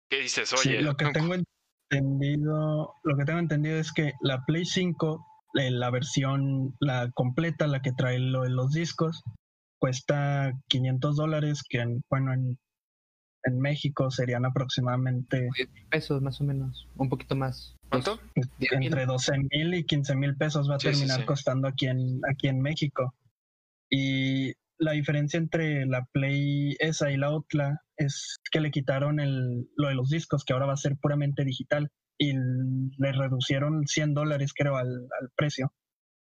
[0.08, 0.54] ¿Qué dices?
[0.54, 5.26] Oye, lo que tengo entendido, lo que tengo entendido es que la Play 5,
[5.60, 9.22] eh, la versión, la completa, la que trae lo, los discos,
[9.84, 12.58] cuesta 500 dólares, que en, bueno, en,
[13.42, 17.76] en México serían aproximadamente 10 mil pesos más o menos, un poquito más.
[17.90, 18.18] ¿Cuánto?
[18.60, 21.26] entre 12 mil y 15 mil pesos va a Sí, sí, terminar sí.
[21.26, 23.14] costando aquí en, aquí en México.
[23.90, 29.68] Y la diferencia entre la Play esa y la otra es que le quitaron el,
[29.76, 34.14] lo de los discos, que ahora va a ser puramente digital, y le reducieron 100
[34.14, 35.74] dólares, creo, al, al precio.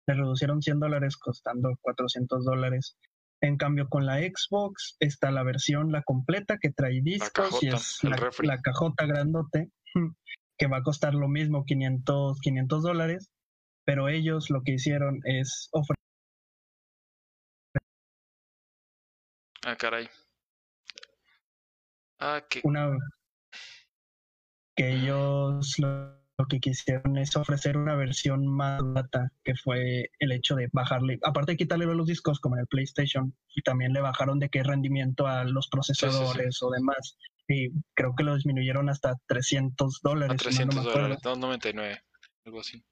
[0.06, 2.98] Le reducieron 100 dólares costando 400 dólares.
[3.42, 7.76] En cambio, con la Xbox está la versión, la completa, que trae discos y cajota,
[7.76, 9.70] es la, la cajota grandote,
[10.58, 13.30] que va a costar lo mismo, 500, 500 dólares,
[13.84, 15.96] pero ellos lo que hicieron es ofrecer
[19.66, 20.08] Ah, caray.
[22.20, 22.96] Ah, que una
[24.76, 30.32] que ellos lo, lo que quisieron es ofrecer una versión más barata que fue el
[30.32, 34.00] hecho de bajarle aparte de quitarle los discos como en el PlayStation y también le
[34.00, 37.16] bajaron de qué rendimiento a los procesadores o demás
[37.48, 41.08] y creo que lo disminuyeron hasta 300 dólares a si mal 300 no me acuerdo.
[41.30, 42.02] dólares, 2.99,
[42.44, 42.82] algo así.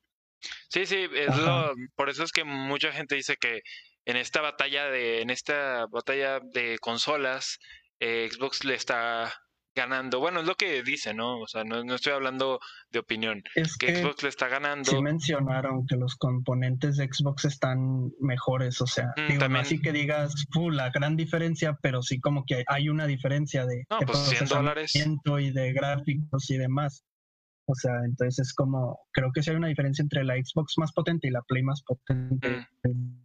[0.68, 1.40] Sí, sí, es Ajá.
[1.40, 3.62] lo, por eso es que mucha gente dice que
[4.05, 7.59] en esta batalla de, en esta batalla de consolas,
[8.01, 9.34] eh, Xbox le está
[9.75, 10.20] ganando.
[10.20, 11.41] Bueno, es lo que dice, ¿no?
[11.41, 12.61] O sea, no, no estoy hablando
[12.91, 13.43] de opinión.
[13.55, 14.91] es Que que Xbox le está ganando.
[14.91, 19.62] sí mencionaron que los componentes de Xbox están mejores, o sea, Mm, digo, también.
[19.64, 23.85] así que digas "Fu, la gran diferencia, pero sí como que hay, una diferencia de,
[23.91, 24.93] No, de pues 100 dólares.
[24.95, 27.05] y de gráficos y demás.
[27.66, 30.93] O sea, entonces es como, creo que sí hay una diferencia entre la Xbox más
[30.93, 32.66] potente y la Play más potente.
[32.85, 33.25] Mm.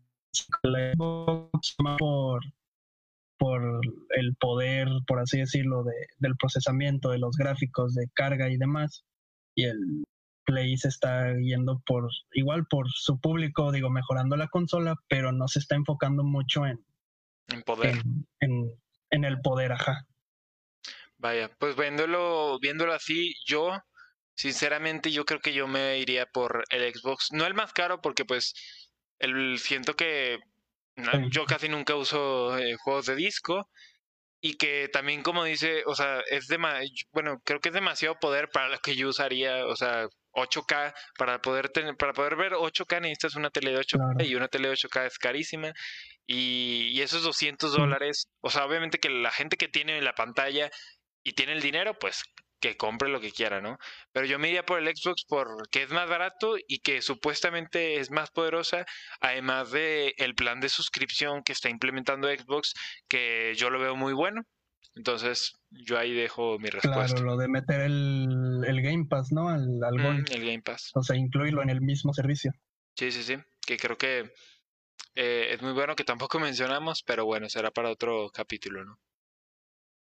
[0.64, 2.41] La Xbox más por,
[3.40, 8.58] por el poder, por así decirlo, de, del procesamiento, de los gráficos, de carga y
[8.58, 9.06] demás.
[9.56, 9.80] Y el
[10.46, 15.48] Play se está yendo por, igual por su público, digo, mejorando la consola, pero no
[15.48, 16.84] se está enfocando mucho en,
[17.48, 17.96] En poder.
[17.96, 18.72] en, en,
[19.12, 20.06] en el poder, ajá.
[21.18, 23.78] Vaya, pues viéndolo, viéndolo así, yo,
[24.36, 27.30] sinceramente, yo creo que yo me iría por el Xbox.
[27.32, 28.54] No el más caro, porque pues
[29.20, 30.40] el siento que
[31.00, 33.70] no, yo casi nunca uso eh, juegos de disco.
[34.41, 36.80] Y que también, como dice, o sea, es dema-
[37.12, 41.41] bueno, creo que es demasiado poder para lo que yo usaría, o sea, 8K, para
[41.41, 44.26] poder tener, para poder ver 8K necesitas una tele de 8K Claro.
[44.30, 45.74] y una tele de 8K es carísima.
[46.26, 47.78] Y, y esos 200 Mm.
[47.82, 50.70] dólares, o sea, obviamente que la gente que tiene la pantalla
[51.24, 52.24] y tiene el dinero, pues
[52.60, 53.78] que compre lo que quiera, ¿no?
[54.12, 58.12] Pero yo me iría por el Xbox porque es más barato y que supuestamente es
[58.12, 58.86] más poderosa,
[59.22, 62.74] además de el plan de suscripción que está implementando Xbox,
[63.07, 64.43] que yo lo veo muy bueno.
[64.95, 67.16] Entonces, yo ahí dejo mi respuesta.
[67.16, 69.47] Claro, lo de meter el, el Game Pass, ¿no?
[69.49, 70.91] Al, al Mm, el Game Pass.
[70.95, 72.51] O sea, incluirlo en el mismo servicio.
[72.95, 73.38] Sí, sí, sí.
[73.66, 74.34] Que creo que
[75.16, 78.99] eh, es muy bueno que tampoco mencionamos, pero bueno, será para otro capítulo, ¿no?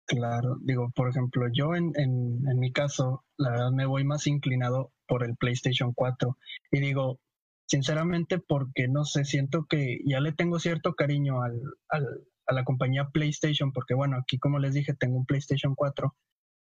[0.05, 4.27] Claro, digo, por ejemplo, yo en, en, en mi caso, la verdad me voy más
[4.27, 6.37] inclinado por el PlayStation 4.
[6.71, 7.19] Y digo,
[7.67, 12.05] sinceramente, porque no sé, siento que ya le tengo cierto cariño al, al,
[12.47, 16.13] a la compañía PlayStation, porque bueno, aquí como les dije, tengo un PlayStation 4,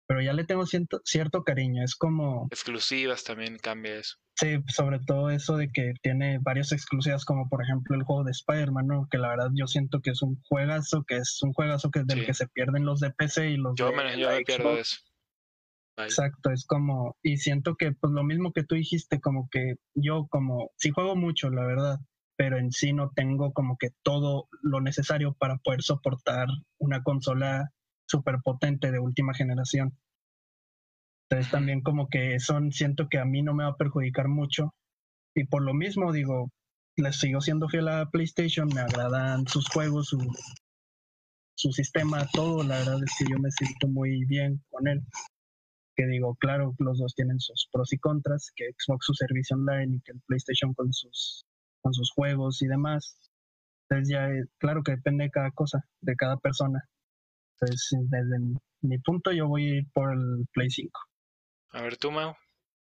[0.07, 1.83] pero ya le tengo cierto, cierto cariño.
[1.85, 4.17] Es como, Exclusivas también cambia eso.
[4.39, 8.33] sí, sobre todo eso de que tiene varias exclusivas, como por ejemplo el juego de
[8.33, 9.09] Spider-Man, ¿no?
[9.11, 12.21] Que la verdad yo siento que es un juegazo, que es un juegazo que del
[12.21, 12.27] Sí.
[12.27, 14.97] que se pierden los de PC y los Yo de me, yo me pierdo eso.
[15.97, 16.07] Bye.
[16.07, 20.27] Exacto, es como, y siento que pues lo mismo que tú dijiste, como que yo
[20.29, 21.99] como, sí juego mucho, la verdad,
[22.37, 26.49] pero en sí no tengo como que todo lo necesario para poder soportar
[26.79, 27.73] una consola
[28.07, 29.99] súper potente de última generación.
[31.29, 34.75] Entonces también como que son, siento que a mí no me va a perjudicar mucho.
[35.35, 36.51] Y por lo mismo digo,
[36.97, 40.19] les sigo siendo fiel a PlayStation, me agradan sus juegos, su,
[41.57, 45.03] su sistema, todo, la verdad es que yo me siento muy bien con él
[45.97, 49.97] que digo, claro, los dos tienen sus pros y contras, que Xbox su servicio online
[49.97, 51.47] y que el PlayStation con sus,
[51.81, 53.19] con sus juegos y demás.
[53.89, 56.87] Entonces ya, eh, claro que depende de cada cosa, de cada persona.
[57.61, 61.01] Entonces, desde mi, mi punto yo voy a ir por el Play 5.
[61.73, 62.35] A ver tú, Mau.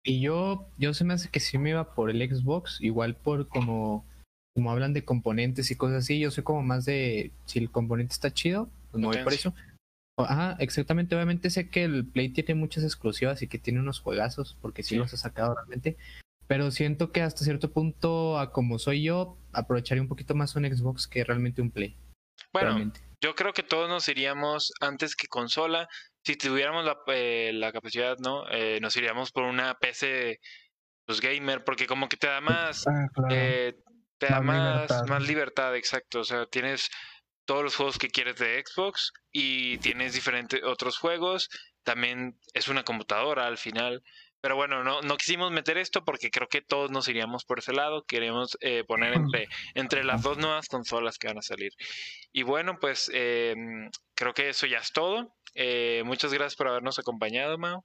[0.04, 3.48] Y yo, yo se me hace que sí me iba por el Xbox, igual por
[3.48, 4.06] como,
[4.54, 8.14] como hablan de componentes y cosas así, yo soy como más de, si el componente
[8.14, 9.54] está chido, pues me voy por eso.
[10.16, 14.56] Ajá, exactamente, obviamente sé que el Play tiene muchas exclusivas y que tiene unos juegazos,
[14.60, 14.96] porque sí, Sí.
[14.96, 15.96] los ha sacado realmente,
[16.46, 20.64] pero siento que hasta cierto punto, a como soy yo, aprovecharía un poquito más un
[20.64, 21.96] Xbox que realmente un Play.
[22.52, 23.00] Bueno, realmente.
[23.20, 25.88] Yo creo que todos nos iríamos antes que consola.
[26.24, 28.44] Si tuviéramos la, eh, la capacidad, ¿no?
[28.50, 30.38] Eh, nos iríamos por una PC,
[31.06, 33.34] pues gamer, porque como que te da más, Ah, claro.
[33.34, 33.74] eh,
[34.18, 35.06] te da Más más, libertad.
[35.08, 36.20] más libertad, exacto.
[36.20, 36.88] O sea, tienes
[37.46, 41.48] todos los juegos que quieres de Xbox y tienes diferentes otros juegos.
[41.82, 44.02] También es una computadora al final.
[44.40, 47.72] Pero bueno, no, no quisimos meter esto porque creo que todos nos iríamos por ese
[47.72, 48.04] lado.
[48.06, 51.72] Queremos eh, poner entre, entre las dos nuevas consolas que van a salir.
[52.32, 53.54] Y bueno, pues eh,
[54.14, 55.34] creo que eso ya es todo.
[55.54, 57.84] Eh, muchas gracias por habernos acompañado, Mao.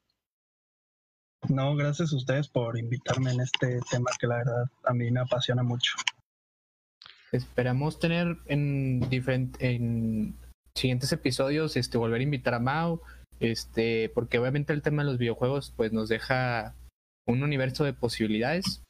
[1.50, 5.20] No, gracias a ustedes por invitarme en este tema que la verdad a mí me
[5.20, 5.94] apasiona mucho.
[7.32, 9.08] Esperamos tener en,
[9.60, 10.40] en
[10.74, 13.02] siguientes episodios, este, volver a invitar a Mao,
[13.40, 16.76] este, porque obviamente el tema de los videojuegos pues nos deja
[17.28, 18.84] un universo de posibilidades.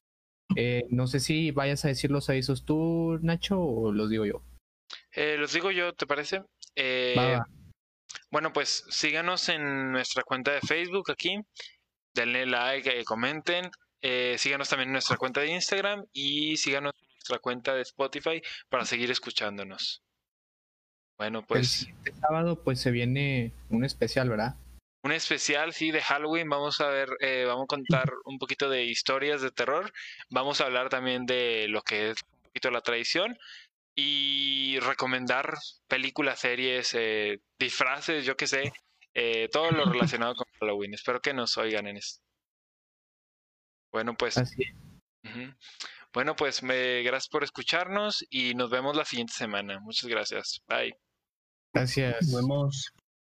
[0.55, 4.43] Eh, no sé si vayas a decir los avisos tú, Nacho, o los digo yo.
[5.11, 6.43] Eh, los digo yo, ¿te parece?
[6.75, 7.39] Eh,
[8.29, 11.39] bueno, pues síganos en nuestra cuenta de Facebook aquí,
[12.13, 13.71] denle like, comenten,
[14.37, 18.85] síganos también en nuestra cuenta de Instagram y síganos en nuestra cuenta de Spotify para
[18.85, 20.04] seguir escuchándonos.
[21.17, 21.87] Bueno, pues.
[21.87, 24.55] Este sábado, pues se viene un especial, ¿verdad?
[25.03, 26.49] Un especial, sí, de Halloween.
[26.49, 29.91] Vamos a ver, eh, vamos a contar un poquito de historias de terror.
[30.29, 33.37] Vamos a hablar también de lo que es un poquito la tradición
[33.95, 35.57] y recomendar
[35.87, 38.73] películas, series, eh, disfraces, yo qué sé,
[39.13, 40.93] eh, todo lo relacionado con Halloween.
[40.93, 42.21] Espero que nos oigan en esto.
[43.91, 44.37] Bueno, pues.
[44.37, 44.63] Así.
[46.13, 49.79] Bueno, pues me, gracias por escucharnos y nos vemos la siguiente semana.
[49.79, 50.61] Muchas gracias.
[50.67, 50.95] Bye.
[51.75, 52.27] Gracias.
[52.29, 52.93] Nos vemos.